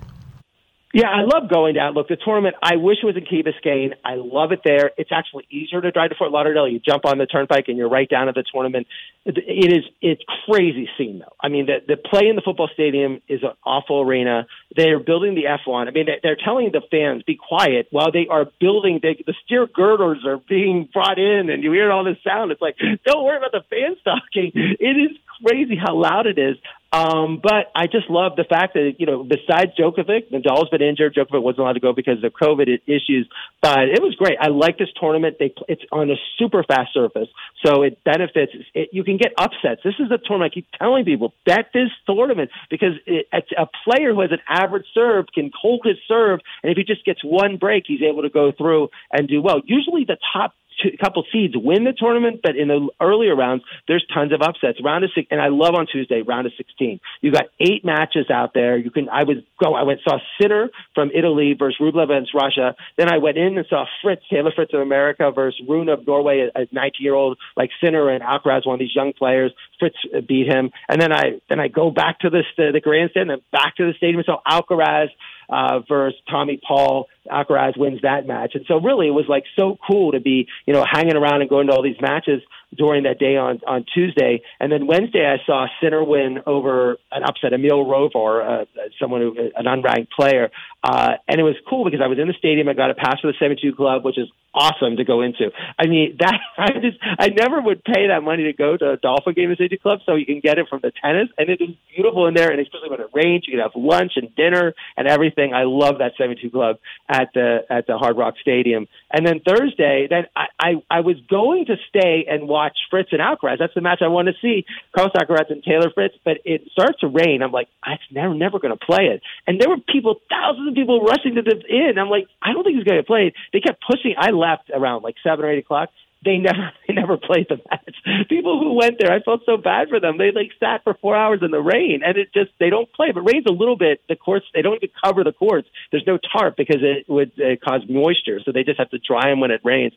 [0.94, 1.94] Yeah, I love going down.
[1.96, 3.94] Look, the tournament, I wish it was in Key Biscayne.
[4.06, 4.92] I love it there.
[4.98, 6.68] It's actually easier to drive to Fort Lauderdale.
[6.68, 8.88] You jump on the turnpike and you're right down at the tournament.
[9.26, 11.36] It is, it's crazy scene though.
[11.42, 14.48] I mean, the, the play in the football stadium is an awful arena.
[14.78, 15.90] They're building the F1.
[15.90, 19.68] I mean, they're telling the fans, be quiet while they are building, they, the steer
[19.68, 22.54] girders are being brought in and you hear all this sound.
[22.54, 24.52] It's like, don't worry about the fans talking.
[24.56, 26.56] It is crazy how loud it is.
[26.92, 31.16] Um, but I just love the fact that, you know, besides Djokovic, Nadal's been injured.
[31.16, 33.28] Djokovic wasn't allowed to go because of COVID issues,
[33.62, 34.38] but it was great.
[34.40, 35.36] I like this tournament.
[35.38, 37.28] They, it's on a super fast surface,
[37.66, 38.54] so it benefits.
[38.74, 39.82] It, you can get upsets.
[39.84, 44.14] This is a tournament I keep telling people, bet this tournament because it, a player
[44.14, 47.58] who has an average serve can hold his serve, and if he just gets one
[47.58, 49.62] break, he's able to go through and do well.
[49.66, 54.06] Usually the top two, couple seeds win the tournament, but in the earlier rounds, there's
[54.14, 54.80] tons of upsets.
[54.84, 57.00] Round of six, and I love on Tuesday, round of 16.
[57.22, 58.78] You got eight matches out there.
[58.78, 62.76] You can, I would go, I went, saw Sinner from Italy versus Rublev against Russia.
[62.98, 66.50] Then I went in and saw Fritz, Taylor Fritz of America versus Rune of Norway,
[66.54, 69.54] a 19 year old like Sinner and Alcaraz, one of these young players.
[69.80, 69.98] Fritz
[70.28, 70.72] beat him.
[70.88, 73.94] And then I, then I go back to the, the grandstand and back to the
[73.98, 75.10] stadium and saw Alcaraz,
[75.50, 77.08] uh, versus Tommy Paul.
[77.32, 78.52] Alcaraz wins that match.
[78.56, 81.50] And so really it was like so cool to be, you know, hanging around and
[81.50, 82.42] going to all these matches
[82.76, 84.42] during that day on, on Tuesday.
[84.60, 88.66] And then Wednesday I saw Sinner win over an upset, Emil Ruusuvuori, uh,
[89.00, 90.50] someone who, an unranked player.
[90.84, 92.68] Uh, and it was cool because I was in the stadium.
[92.70, 95.52] I got a pass for the 72 club, which is awesome to go into.
[95.78, 98.98] I mean, that I just, I never would pay that money to go to a
[98.98, 100.00] Dolphin game at 72 club.
[100.06, 102.52] So you can get it from the tennis and it is beautiful in there.
[102.52, 105.54] And especially when it rains, you can have lunch and dinner and everything.
[105.54, 108.88] I love that 72 club at the, at the Hard Rock Stadium.
[109.12, 112.57] And then Thursday, then I, I, I was going to stay and watch
[112.90, 113.60] Fritz and Alcaraz.
[113.60, 116.16] That's the match I want to see, Carlos Alcaraz and Taylor Fritz.
[116.24, 117.42] But it starts to rain.
[117.42, 119.22] I'm like, I'm never, never going to play it.
[119.46, 121.98] And there were people, thousands of people rushing to the inn.
[121.98, 123.34] I'm like, I don't think he's going to play it.
[123.54, 124.16] They kept pushing.
[124.18, 125.90] I left around like seven or eight o'clock
[126.24, 128.28] they never they never played the match.
[128.30, 130.18] People who went there, I felt so bad for them.
[130.18, 133.08] They like sat for four hours in the rain, and it just they don't play.
[133.10, 135.68] It rains a little bit, the courts they don't even cover the courts.
[135.92, 139.30] There's no tarp because it would uh, cause moisture, so they just have to dry
[139.30, 139.94] them when it rains.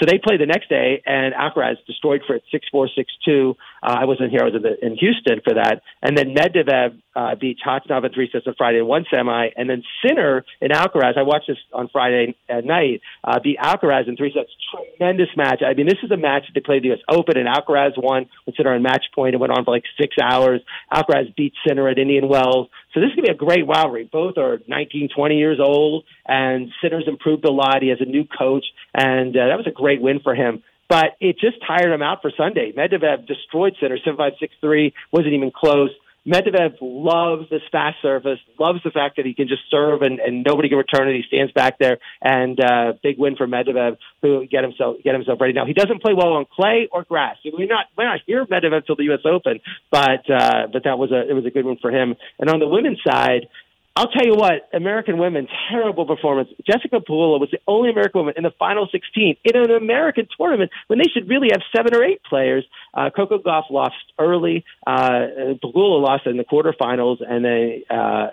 [0.00, 3.54] So they play the next day, and Alcaraz destroyed Fritz six four six two.
[3.82, 5.82] Uh, I wasn't here; I was in, the, in Houston for that.
[6.00, 9.68] And then Medvedev uh, beat Khachanov in three sets on Friday in one semi, and
[9.68, 11.18] then Sinner and Alcaraz.
[11.18, 13.02] I watched this on Friday at night.
[13.22, 14.48] Uh, beat Alcaraz in three sets.
[14.96, 15.60] Tremendous match.
[15.66, 17.00] I mean, this is a match that they played the U.S.
[17.10, 18.26] Open, and Alcaraz won.
[18.46, 19.34] With Sinner on match point.
[19.34, 20.62] It went on for like six hours.
[20.90, 22.68] Alcaraz beat Sinner at Indian Wells.
[22.92, 24.08] So this is going to be a great rivalry.
[24.10, 27.82] Both are 19, 20 years old, and Sinner's improved a lot.
[27.82, 30.62] He has a new coach, and uh, that was a great win for him.
[30.88, 32.72] But it just tired him out for Sunday.
[32.72, 35.90] Medvedev destroyed Sinner, 7 5 6 3, wasn't even close.
[36.26, 40.44] Medvedev loves this fast service, loves the fact that he can just serve and, and
[40.46, 41.16] nobody can return it.
[41.16, 45.40] He stands back there, and uh, big win for Medvedev, who get himself get himself
[45.40, 45.54] ready.
[45.54, 47.36] Now he doesn't play well on clay or grass.
[47.44, 49.20] We're not we're not hear Medvedev until the U.S.
[49.24, 49.60] Open,
[49.90, 52.16] but uh, but that was a it was a good one for him.
[52.38, 53.48] And on the women's side,
[53.96, 56.48] I'll tell you what, American women, terrible performance.
[56.64, 60.70] Jessica Pegula was the only American woman in the final 16 in an American tournament
[60.86, 62.64] when they should really have seven or eight players.
[62.94, 64.64] Uh, Coco Gauff lost early.
[64.86, 68.28] Uh, Pegula lost in the quarterfinals, and then uh,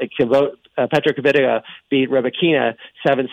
[0.78, 3.28] uh, Petra Kvitova beat Rybakina 7-6,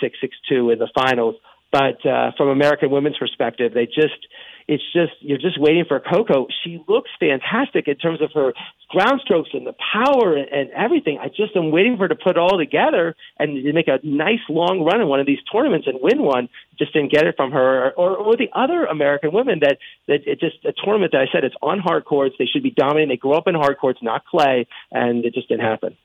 [0.51, 1.37] 6-2 in the finals.
[1.71, 4.27] But uh, from American women's perspective, they just
[4.67, 6.47] it's just you're just waiting for Coco.
[6.63, 8.53] She looks fantastic in terms of her
[8.89, 11.19] ground strokes and the power and everything.
[11.21, 14.41] I just am waiting for her to put it all together and make a nice
[14.49, 16.49] long run in one of these tournaments and win one.
[16.79, 20.41] Just didn't get it from her or, or the other American women that that it
[20.41, 22.35] just a tournament that I said it's on hard courts.
[22.39, 23.11] They should be dominating.
[23.11, 25.97] They grew up in hard courts, not clay, and it just didn't happen.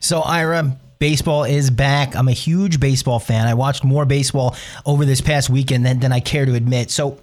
[0.00, 2.14] So Ira, baseball is back.
[2.14, 3.46] I'm a huge baseball fan.
[3.46, 6.90] I watched more baseball over this past weekend than, than I care to admit.
[6.90, 7.18] So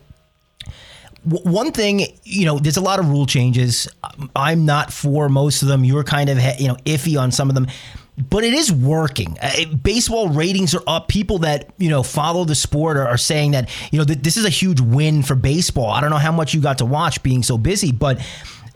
[1.23, 3.87] one thing, you know, there's a lot of rule changes.
[4.35, 5.83] I'm not for most of them.
[5.83, 7.67] You're kind of, you know, iffy on some of them,
[8.29, 9.37] but it is working.
[9.41, 11.07] Uh, baseball ratings are up.
[11.07, 14.45] People that you know follow the sport are, saying that you know th- this is
[14.45, 15.89] a huge win for baseball.
[15.89, 18.19] I don't know how much you got to watch being so busy, but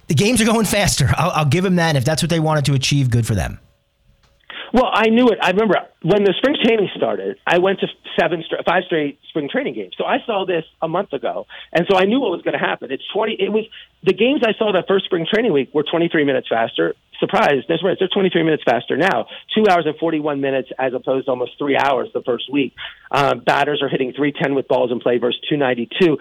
[0.07, 1.09] the games are going faster.
[1.17, 1.95] I'll, I'll give them that.
[1.95, 3.59] If that's what they wanted to achieve, good for them.
[4.75, 5.39] Well, I knew it.
[5.41, 7.37] I remember when the spring training started.
[7.47, 7.87] I went to
[8.19, 9.93] seven, five straight spring training games.
[9.97, 12.59] So I saw this a month ago, and so I knew what was going to
[12.59, 12.91] happen.
[12.91, 13.37] It's twenty.
[13.39, 13.63] It was
[14.03, 16.93] the games I saw that first spring training week were twenty three minutes faster.
[17.21, 17.63] Surprise!
[17.69, 17.95] That's right.
[17.97, 19.27] They're twenty three minutes faster now.
[19.55, 22.73] Two hours and forty one minutes as opposed to almost three hours the first week.
[23.11, 26.17] Um, batters are hitting three ten with balls in play versus two ninety two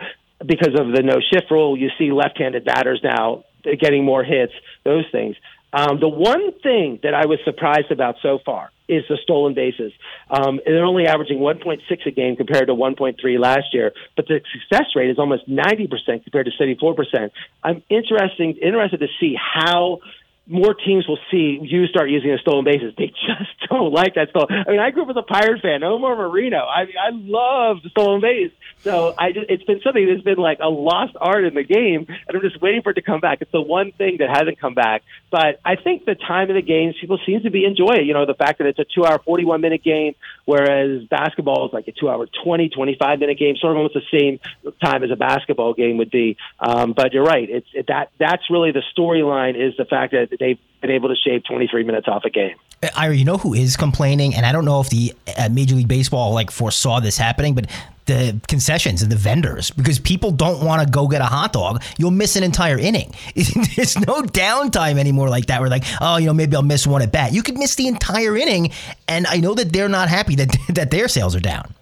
[0.46, 1.76] because of the no shift rule.
[1.76, 3.42] You see left handed batters now
[3.80, 4.52] getting more hits,
[4.84, 5.36] those things.
[5.74, 9.92] Um, the one thing that I was surprised about so far is the stolen bases.
[10.30, 14.86] Um, they're only averaging 1.6 a game compared to 1.3 last year, but the success
[14.94, 15.90] rate is almost 90%
[16.22, 17.30] compared to 74%.
[17.64, 19.98] I'm interesting, interested to see how
[20.46, 22.94] more teams will see you start using the stolen bases.
[22.98, 24.48] They just don't like that stolen.
[24.66, 25.82] I mean, I grew up as a Pirate fan.
[25.82, 26.58] Omar Moreno.
[26.58, 28.52] I I love the stolen base.
[28.84, 32.06] So I just, it's been something that's been like a lost art in the game,
[32.08, 33.38] and I'm just waiting for it to come back.
[33.40, 35.02] It's the one thing that hasn't come back.
[35.30, 38.06] But I think the time of the games, people seem to be enjoying.
[38.06, 40.14] You know, the fact that it's a two-hour, 41-minute game,
[40.44, 44.38] whereas basketball is like a two-hour, 20, 25-minute game, sort of almost the same
[44.82, 46.36] time as a basketball game would be.
[46.60, 47.48] Um, but you're right.
[47.48, 51.16] It's it, that that's really the storyline is the fact that they've been able to
[51.16, 52.56] shave 23 minutes off a game.
[52.96, 55.88] Ira, you know who is complaining, and I don't know if the uh, Major League
[55.88, 57.70] Baseball like foresaw this happening, but
[58.06, 61.82] the concessions and the vendors because people don't want to go get a hot dog.
[61.96, 63.14] You'll miss an entire inning.
[63.34, 65.60] There's no downtime anymore like that.
[65.60, 67.32] We're like, oh, you know, maybe I'll miss one at bat.
[67.32, 68.72] You could miss the entire inning,
[69.08, 71.74] and I know that they're not happy that that their sales are down.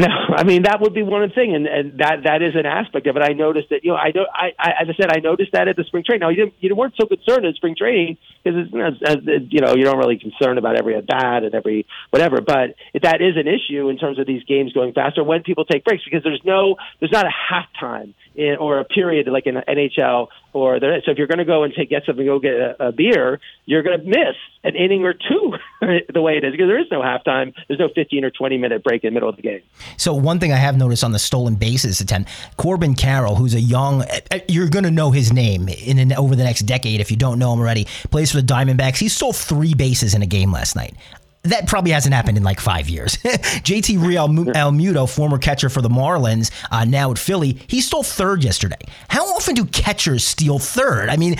[0.00, 3.06] No, I mean that would be one thing, and, and that that is an aspect
[3.06, 3.22] of it.
[3.22, 5.68] I noticed that you know I know I, I as I said I noticed that
[5.68, 6.20] at the spring training.
[6.20, 9.84] Now you didn't you weren't so concerned in spring training because it's you know you
[9.84, 13.90] don't really concerned about every at bat and every whatever, but that is an issue
[13.90, 17.12] in terms of these games going faster when people take breaks because there's no there's
[17.12, 21.38] not a halftime in, or a period like in NHL or so if you're going
[21.38, 24.36] to go and take get something, go get a, a beer, you're going to miss
[24.64, 25.54] an inning or two
[26.12, 27.54] the way it is because there is no halftime.
[27.68, 29.62] There's no 15 or 20 minute break in the middle of the game.
[29.96, 33.60] So one thing I have noticed on the stolen bases attempt, Corbin Carroll, who's a
[33.60, 37.00] young, uh, uh, you're going to know his name in an, over the next decade
[37.00, 37.86] if you don't know him already.
[38.10, 38.98] Plays for the Diamondbacks.
[38.98, 40.94] He stole three bases in a game last night
[41.42, 43.16] that probably hasn't happened in like five years.
[43.16, 48.44] JT Real Realmuto, former catcher for the Marlins, uh, now at Philly, he stole third
[48.44, 48.76] yesterday.
[49.08, 51.08] How often do catchers steal third?
[51.08, 51.36] I mean,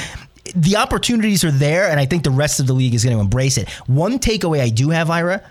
[0.55, 3.21] the opportunities are there, and I think the rest of the league is going to
[3.21, 3.69] embrace it.
[3.87, 5.43] One takeaway I do have, Ira,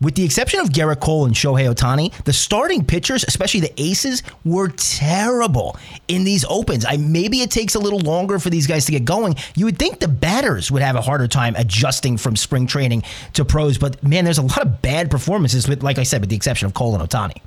[0.00, 4.22] with the exception of Gerrit Cole and Shohei Ohtani, the starting pitchers, especially the aces,
[4.44, 5.76] were terrible
[6.08, 6.84] in these opens.
[6.84, 9.36] I maybe it takes a little longer for these guys to get going.
[9.54, 13.44] You would think the batters would have a harder time adjusting from spring training to
[13.44, 16.36] pros, but man, there's a lot of bad performances with, like I said, with the
[16.36, 17.40] exception of Cole and Ohtani.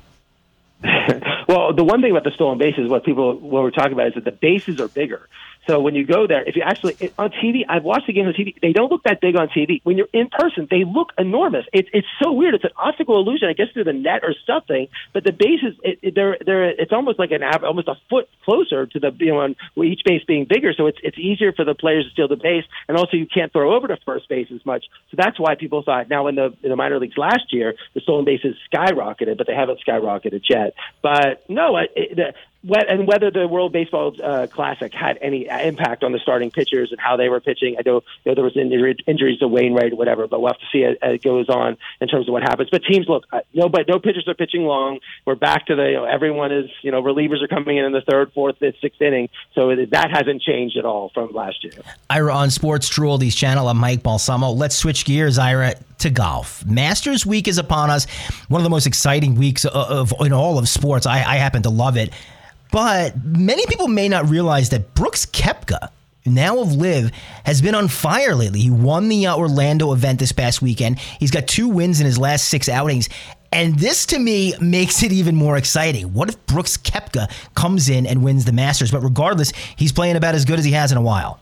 [1.48, 4.14] well, the one thing about the stolen bases, what people what we're talking about is
[4.14, 5.28] that the bases are bigger.
[5.70, 8.34] So when you go there, if you actually on TV, I've watched the games on
[8.34, 8.60] TV.
[8.60, 9.80] They don't look that big on TV.
[9.84, 11.64] When you're in person, they look enormous.
[11.72, 12.54] It's it's so weird.
[12.54, 14.88] It's an optical illusion, I guess, through the net or something.
[15.12, 18.86] But the bases, it, it, they're they're it's almost like an almost a foot closer
[18.86, 19.54] to the you know on
[19.84, 20.72] each base being bigger.
[20.76, 23.52] So it's it's easier for the players to steal the base, and also you can't
[23.52, 24.86] throw over to first base as much.
[25.12, 26.10] So that's why people thought.
[26.10, 29.54] Now in the in the minor leagues last year, the stolen bases skyrocketed, but they
[29.54, 30.74] haven't skyrocketed yet.
[31.00, 36.12] But no, it, it, and whether the World Baseball uh, Classic had any impact on
[36.12, 37.76] the starting pitchers and how they were pitching.
[37.78, 40.66] I know, you know there was injuries to Wainwright, or whatever, but we'll have to
[40.72, 42.68] see as it goes on in terms of what happens.
[42.70, 45.00] But teams look, uh, no, but no pitchers are pitching long.
[45.24, 47.92] We're back to the you know, everyone is you know relievers are coming in in
[47.92, 51.72] the third, fourth, fifth, sixth inning, so that hasn't changed at all from last year.
[52.10, 53.68] Ira on Sports True Oldies channel.
[53.68, 54.50] I'm Mike Balsamo.
[54.50, 56.64] Let's switch gears, Ira, to golf.
[56.66, 58.06] Masters Week is upon us.
[58.48, 61.06] One of the most exciting weeks of, of in all of sports.
[61.06, 62.12] I, I happen to love it.
[62.72, 65.90] But many people may not realize that Brooks Koepka,
[66.24, 67.10] now of LIV,
[67.44, 68.60] has been on fire lately.
[68.60, 70.98] He won the uh, Orlando event this past weekend.
[70.98, 73.08] He's got two wins in his last six outings.
[73.52, 76.12] And this to me makes it even more exciting.
[76.12, 78.92] What if Brooks Koepka comes in and wins the Masters?
[78.92, 81.40] But regardless, he's playing about as good as he has in a while.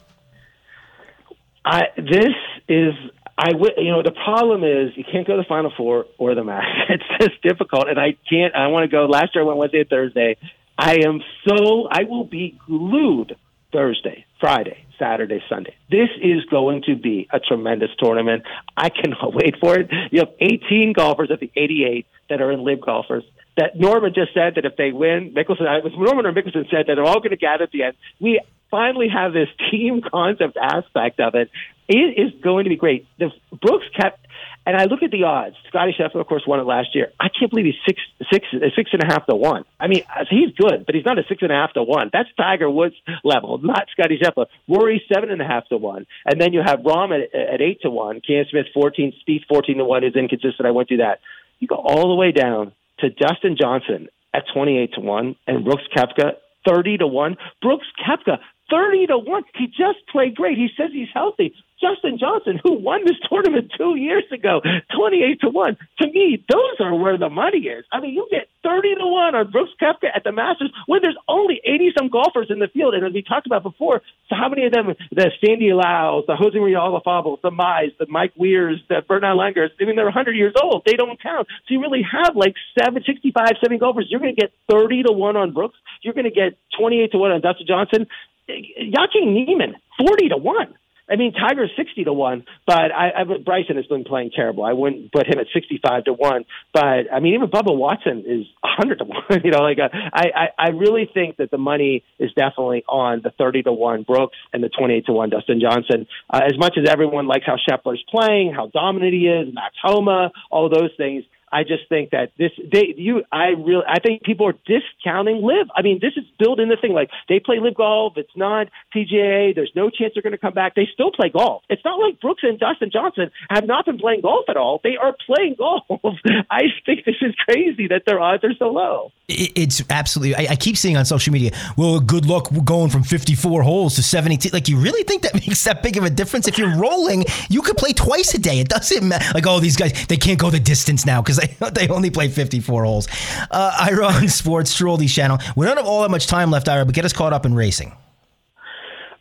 [1.67, 2.35] I, this
[2.67, 2.95] is
[3.37, 6.35] I w- you know the problem is you can't go to the Final Four or
[6.35, 6.75] the Masters.
[6.89, 8.55] It's just difficult, and I can't.
[8.55, 9.05] I want to go.
[9.05, 10.37] Last year I went Wednesday and Thursday.
[10.79, 13.35] I am so, I will be glued
[13.73, 15.75] Thursday, Friday, Saturday, Sunday.
[15.91, 18.45] This is going to be a tremendous tournament.
[18.77, 19.91] I cannot wait for it.
[20.13, 23.25] You have 18 golfers at the 88 that are in LIV golfers.
[23.57, 26.87] That Norman just said that if they win, Mickelson, I was Norman or Mickelson said
[26.87, 27.97] that they're all going to gather at the end.
[28.21, 31.51] We finally have this team concept aspect of it.
[31.89, 33.09] It is going to be great.
[33.19, 34.28] The Brooks kept
[34.69, 35.57] and I look at the odds.
[35.69, 37.11] Scottie Scheffler, of course, won it last year.
[37.19, 38.47] I can't believe he's six, six,
[38.77, 39.65] six and a half to one.
[39.81, 42.11] I mean, uh, he's good, but he's not a six and a half to one.
[42.13, 42.95] That's Tiger Woods
[43.25, 44.45] level, not Scottie Scheffler.
[44.69, 47.81] Rory seven and a half to one, and then you have Rahm at, at eight
[47.81, 48.21] to one.
[48.21, 50.67] Cam Smith fourteen, Spieth fourteen to one is inconsistent.
[50.67, 51.21] I went through that.
[51.61, 55.65] You go all the way down to Dustin Johnson at twenty eight to one, and
[55.65, 56.33] Brooks Koepka
[56.69, 57.39] thirty to one.
[57.63, 58.39] Brooks Koepka
[58.71, 59.43] 30 to 1.
[59.55, 60.59] He just played great.
[60.59, 61.55] He says he's healthy.
[61.81, 64.61] Dustin Johnson, who won this tournament two years ago,
[64.97, 65.77] 28 to 1.
[66.01, 67.85] To me, those are where the money is.
[67.93, 71.17] I mean, you get 30 to 1 on Brooks Koepka at the Masters when there's
[71.29, 72.95] only 80 some golfers in the field.
[72.95, 76.35] And as we talked about before, so how many of them, the Sandy Lyles, the
[76.35, 80.33] Jose Maria Olazabals, the Mize, the Mike Weirs, the Bernard Langers, I mean, they're 100
[80.33, 80.83] years old.
[80.85, 81.47] They don't count.
[81.67, 84.07] So you really have like seven, 65, 70 golfers.
[84.11, 85.79] You're going to get 30 to 1 on Brooks.
[86.03, 88.07] You're going to get 28 to 1 on Dustin Johnson.
[88.49, 90.75] Joaquin Niemann, 40 to 1.
[91.11, 94.65] I mean, Tiger's sixty to one, but I, I Bryson has been playing terrible.
[94.65, 96.45] I wouldn't put him at sixty-five to one.
[96.75, 99.23] But I mean, even Bubba Watson is hundred to one.
[99.45, 103.23] you know, like uh, I, I, I really think that the money is definitely on
[103.25, 106.07] the thirty to one Brooks and the twenty-eight to one Dustin Johnson.
[106.29, 110.31] Uh, as much as everyone likes how Scheffler's playing, how dominant he is, Max Homa,
[110.51, 111.25] all those things.
[111.53, 115.69] I just think that this they you I really I think people are discounting LIV.
[115.75, 116.93] I mean, this is built in the thing.
[116.93, 118.13] Like they play LIV golf.
[118.17, 119.55] It's not PGA.
[119.55, 120.75] There's no chance they're going to come back.
[120.75, 121.63] They still play golf.
[121.69, 124.81] It's not like Brooks and Dustin Johnson have not been playing golf at all.
[124.83, 125.85] They are playing golf.
[126.51, 129.13] I think this is crazy that their odds are so low.
[129.29, 130.35] It's absolutely.
[130.37, 131.51] I, I keep seeing on social media.
[131.77, 134.49] Well, good luck going from 54 holes to 72.
[134.51, 136.49] Like, you really think that makes that big of a difference?
[136.49, 138.61] If you're rolling, you could play twice a day.
[138.61, 139.31] It doesn't matter.
[139.35, 142.29] Like, oh, these guys they can't go the distance now because they, they only play
[142.29, 143.09] 54 holes.
[143.51, 145.39] Uh, Ira on Sports, True Channel.
[145.57, 147.55] We don't have all that much time left, Ira, but get us caught up in
[147.55, 147.97] racing.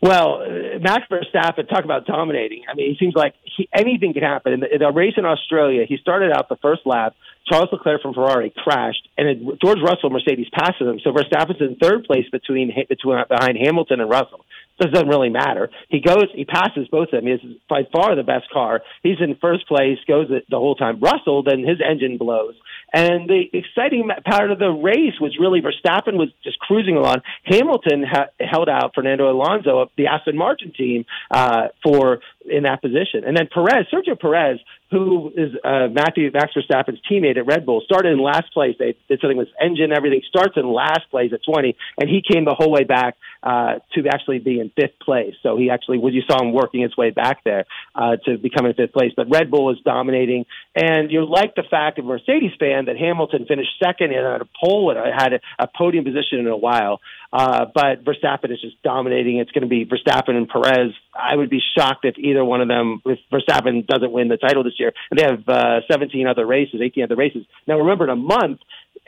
[0.02, 2.64] Well, uh, Max Verstappen, talk about dominating.
[2.70, 4.54] I mean, it seems like he, anything can happen.
[4.54, 7.16] In the, in the race in Australia, he started out the first lap.
[7.48, 11.00] Charles Leclerc from Ferrari crashed, and it, George Russell Mercedes passes him.
[11.04, 14.46] So Verstappen's in third place between, between behind Hamilton and Russell
[14.80, 15.70] doesn't really matter.
[15.90, 17.28] He goes, he passes both of them.
[17.28, 18.82] He's by far the best car.
[19.04, 21.00] He's in first place, goes the whole time.
[21.00, 22.56] Russell, then his engine blows.
[22.94, 27.18] And the exciting part of the race was really Verstappen was just cruising along.
[27.44, 32.20] Hamilton ha- held out Fernando Alonso of the Aston Martin team uh, for
[32.50, 33.24] in that position.
[33.26, 34.60] And then Perez, Sergio Perez,
[34.92, 38.76] who is uh, Matthew Max Verstappen's teammate at Red Bull, started in last place.
[38.80, 40.22] They did something with engine, everything.
[40.28, 44.08] Starts in last place at 20, and he came the whole way back uh, to
[44.10, 45.36] actually be in fifth place.
[45.44, 48.66] So he actually, was you saw him working his way back there uh, to become
[48.66, 49.12] in fifth place.
[49.16, 50.46] But Red Bull is dominating,
[50.76, 54.48] and you like the fact of Mercedes fan that Hamilton finished second and had a
[54.64, 57.02] pole and had a, a podium position in a while.
[57.32, 59.38] Uh, but Verstappen is just dominating.
[59.38, 60.94] It's going to be Verstappen and Perez.
[61.14, 64.64] I would be shocked if either one of them, if Verstappen doesn't win the title
[64.64, 64.94] this year.
[65.12, 67.46] And they have uh, 17 other races, 18 other races.
[67.68, 68.60] Now, remember, in a month,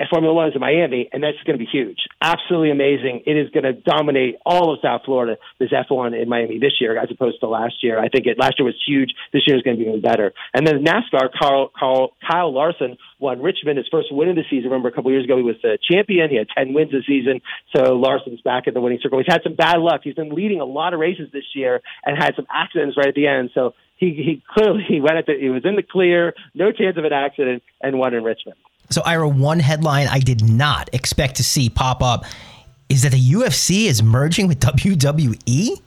[0.09, 1.97] Formula One is in Miami, and that's going to be huge.
[2.21, 3.23] Absolutely amazing.
[3.25, 6.97] It is going to dominate all of South Florida, this F1 in Miami this year,
[6.97, 7.99] as opposed to last year.
[7.99, 9.11] I think it last year was huge.
[9.33, 10.33] This year is going to be even better.
[10.53, 14.69] And then NASCAR, Carl, Carl, Kyle Larson won Richmond, his first win of the season.
[14.69, 16.29] Remember, a couple years ago, he was the champion.
[16.29, 17.41] He had 10 wins this season.
[17.75, 19.19] So Larson's back in the winning circle.
[19.19, 20.01] He's had some bad luck.
[20.03, 23.15] He's been leading a lot of races this year and had some accidents right at
[23.15, 23.51] the end.
[23.53, 27.03] So he, he clearly went at the, he was in the clear, no chance of
[27.03, 28.57] an accident, and won in Richmond.
[28.91, 32.25] So, Ira, one headline I did not expect to see pop up
[32.89, 35.81] is that the UFC is merging with WWE.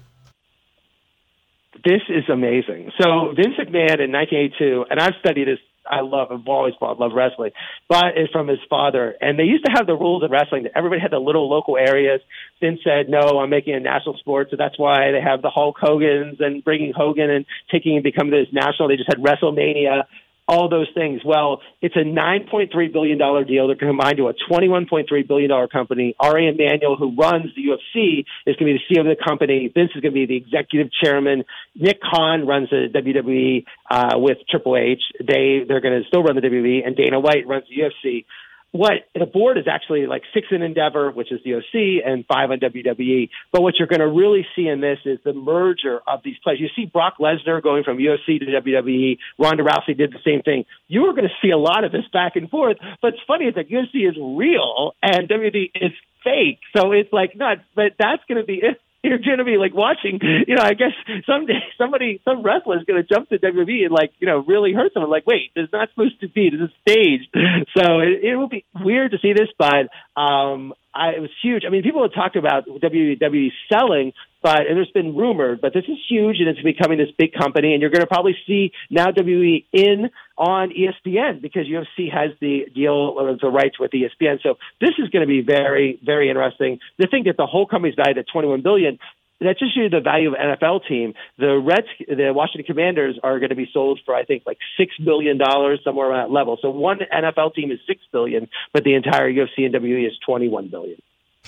[1.84, 2.92] This is amazing.
[3.00, 5.58] So, Vince McMahon in 1982, and I've studied this.
[5.84, 7.50] I love, I've always loved wrestling,
[7.88, 9.16] but it's from his father.
[9.20, 11.76] And they used to have the rules of wrestling that everybody had the little local
[11.76, 12.20] areas.
[12.60, 14.46] Vince said, no, I'm making a national sport.
[14.52, 18.30] So that's why they have the Hulk Hogan's and bringing Hogan and taking and becoming
[18.30, 18.90] this national.
[18.90, 20.04] They just had WrestleMania
[20.52, 21.22] all those things.
[21.24, 23.66] Well, it's a $9.3 billion deal.
[23.66, 26.14] They're combined to a $21.3 billion company.
[26.20, 29.70] Ari Emanuel, who runs the UFC, is going to be the CEO of the company.
[29.74, 31.44] Vince is going to be the executive chairman.
[31.74, 35.00] Nick Khan runs the WWE uh, with Triple H.
[35.18, 38.26] They, they're going to still run the WWE, and Dana White runs the UFC
[38.72, 42.50] what the board is actually like six in Endeavor, which is the OC, and five
[42.50, 43.28] on WWE.
[43.52, 46.58] But what you're going to really see in this is the merger of these players.
[46.58, 49.18] You see Brock Lesnar going from UFC to WWE.
[49.38, 50.64] Ronda Rousey did the same thing.
[50.88, 52.78] You are going to see a lot of this back and forth.
[53.02, 55.92] But it's funny that UFC is real and WWE is
[56.24, 56.60] fake.
[56.74, 57.60] So it's like nuts.
[57.74, 60.74] But that's going to be it you're going to be like watching, you know, I
[60.74, 60.92] guess
[61.26, 64.72] someday somebody, some wrestler is going to jump to WWE and like, you know, really
[64.72, 65.10] hurt someone.
[65.10, 66.50] Like, wait, this is not supposed to be.
[66.50, 67.28] This is staged.
[67.76, 69.88] So it, it will be weird to see this, but
[70.20, 71.64] um, I, it was huge.
[71.66, 74.12] I mean, people have talked about WWE selling,
[74.42, 77.72] but and there's been rumored, but this is huge and it's becoming this big company,
[77.72, 82.66] and you're going to probably see now WWE in on ESPN because UFC has the
[82.74, 84.42] deal or the rights with ESPN.
[84.42, 86.78] So this is going to be very, very interesting.
[86.98, 88.98] The thing that the whole company's valued at 21 billion
[89.42, 91.14] that's just the value of an NFL team.
[91.38, 94.94] The Reds, the Washington Commanders, are going to be sold for I think like six
[95.04, 96.58] billion dollars, somewhere around that level.
[96.60, 100.48] So one NFL team is six billion, but the entire UFC and WWE is twenty
[100.48, 100.98] one billion.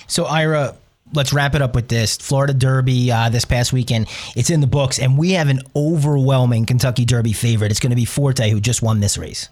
[0.07, 0.75] So Ira,
[1.13, 4.07] let's wrap it up with this Florida Derby uh, this past weekend.
[4.35, 7.71] It's in the books, and we have an overwhelming Kentucky Derby favorite.
[7.71, 9.49] It's going to be Forte, who just won this race.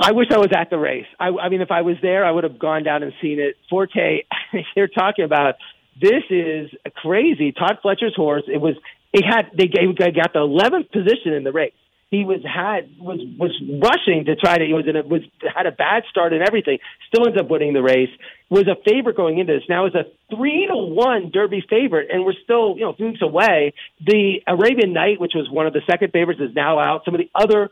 [0.00, 1.06] I wish I was at the race.
[1.18, 3.56] I, I mean, if I was there, I would have gone down and seen it.
[3.68, 4.24] Forte,
[4.76, 5.56] you're talking about
[6.00, 7.52] this is crazy.
[7.52, 8.44] Todd Pletcher's horse.
[8.46, 8.74] It was.
[9.12, 9.50] It had.
[9.56, 11.72] They gave, got the 11th position in the race
[12.10, 15.20] he was had was was rushing to try to he was in a, was
[15.54, 16.78] had a bad start and everything.
[17.08, 18.08] Still ends up winning the race.
[18.48, 19.62] Was a favorite going into this.
[19.68, 23.74] Now is a three to one Derby favorite, and we're still you know weeks away.
[24.00, 27.04] The Arabian Knight, which was one of the second favorites, is now out.
[27.04, 27.68] Some of the other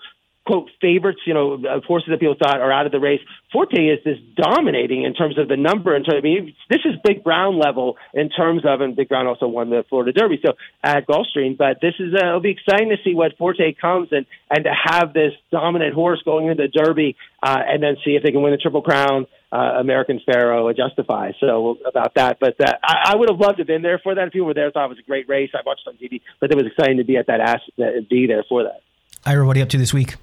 [0.47, 3.21] quote favorites, you know, horses that people thought are out of the race.
[3.53, 5.95] Forte is this dominating in terms of the number.
[5.95, 9.27] In terms, I mean, this is Big Brown level in terms of, and Big Brown
[9.27, 11.59] also won the Florida Derby, so at Gulfstream.
[11.59, 14.73] But this is, uh, it'll be exciting to see what Forte comes and and to
[14.73, 18.43] have this dominant horse going into the Derby, uh, and then see if they can
[18.43, 19.27] win the Triple Crown.
[19.53, 21.31] Uh, American Pharoah, Justify.
[21.39, 24.15] So about that, but uh, I, I would have loved to have been there for
[24.15, 24.27] that.
[24.27, 25.51] If people were there, I thought it was a great race.
[25.55, 27.61] I watched on TV, but it was exciting to be at that ass,
[28.11, 28.83] be there for that.
[29.25, 30.17] Ira, what are you up to this week?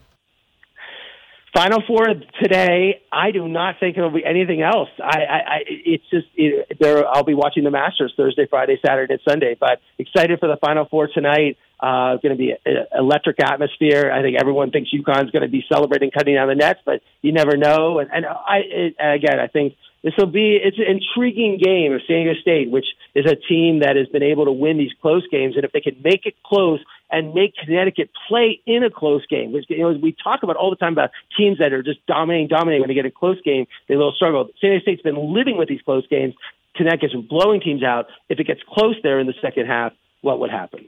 [1.54, 2.08] Final four
[2.42, 3.02] today.
[3.12, 4.90] I do not think it'll be anything else.
[5.00, 7.08] I, I, I it's just it, there.
[7.08, 9.56] I'll be watching the Masters Thursday, Friday, Saturday, and Sunday.
[9.60, 11.58] But excited for the Final Four tonight.
[11.80, 14.12] Uh, going to be an electric atmosphere.
[14.12, 17.34] I think everyone thinks UConn's going to be celebrating cutting down the nets, but you
[17.34, 18.00] never know.
[18.00, 22.02] And, and I, it, again, I think this will be it's an intriguing game of
[22.06, 22.86] San Diego State, which
[23.16, 25.80] is a team that has been able to win these close games, and if they
[25.80, 26.80] can make it close
[27.10, 30.70] and make Connecticut play in a close game, which you know we talk about all
[30.70, 33.66] the time about teams that are just dominating, dominating when they get a close game,
[33.88, 34.50] they will struggle.
[34.60, 36.34] San Diego State's been living with these close games.
[36.76, 38.08] Connecticut's been blowing teams out.
[38.28, 40.88] If it gets close there in the second half, what would happen?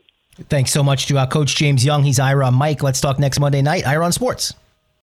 [0.49, 2.03] Thanks so much to uh, Coach James Young.
[2.03, 2.83] He's Ira Mike.
[2.83, 3.87] Let's talk next Monday night.
[3.87, 4.53] Ira on Sports.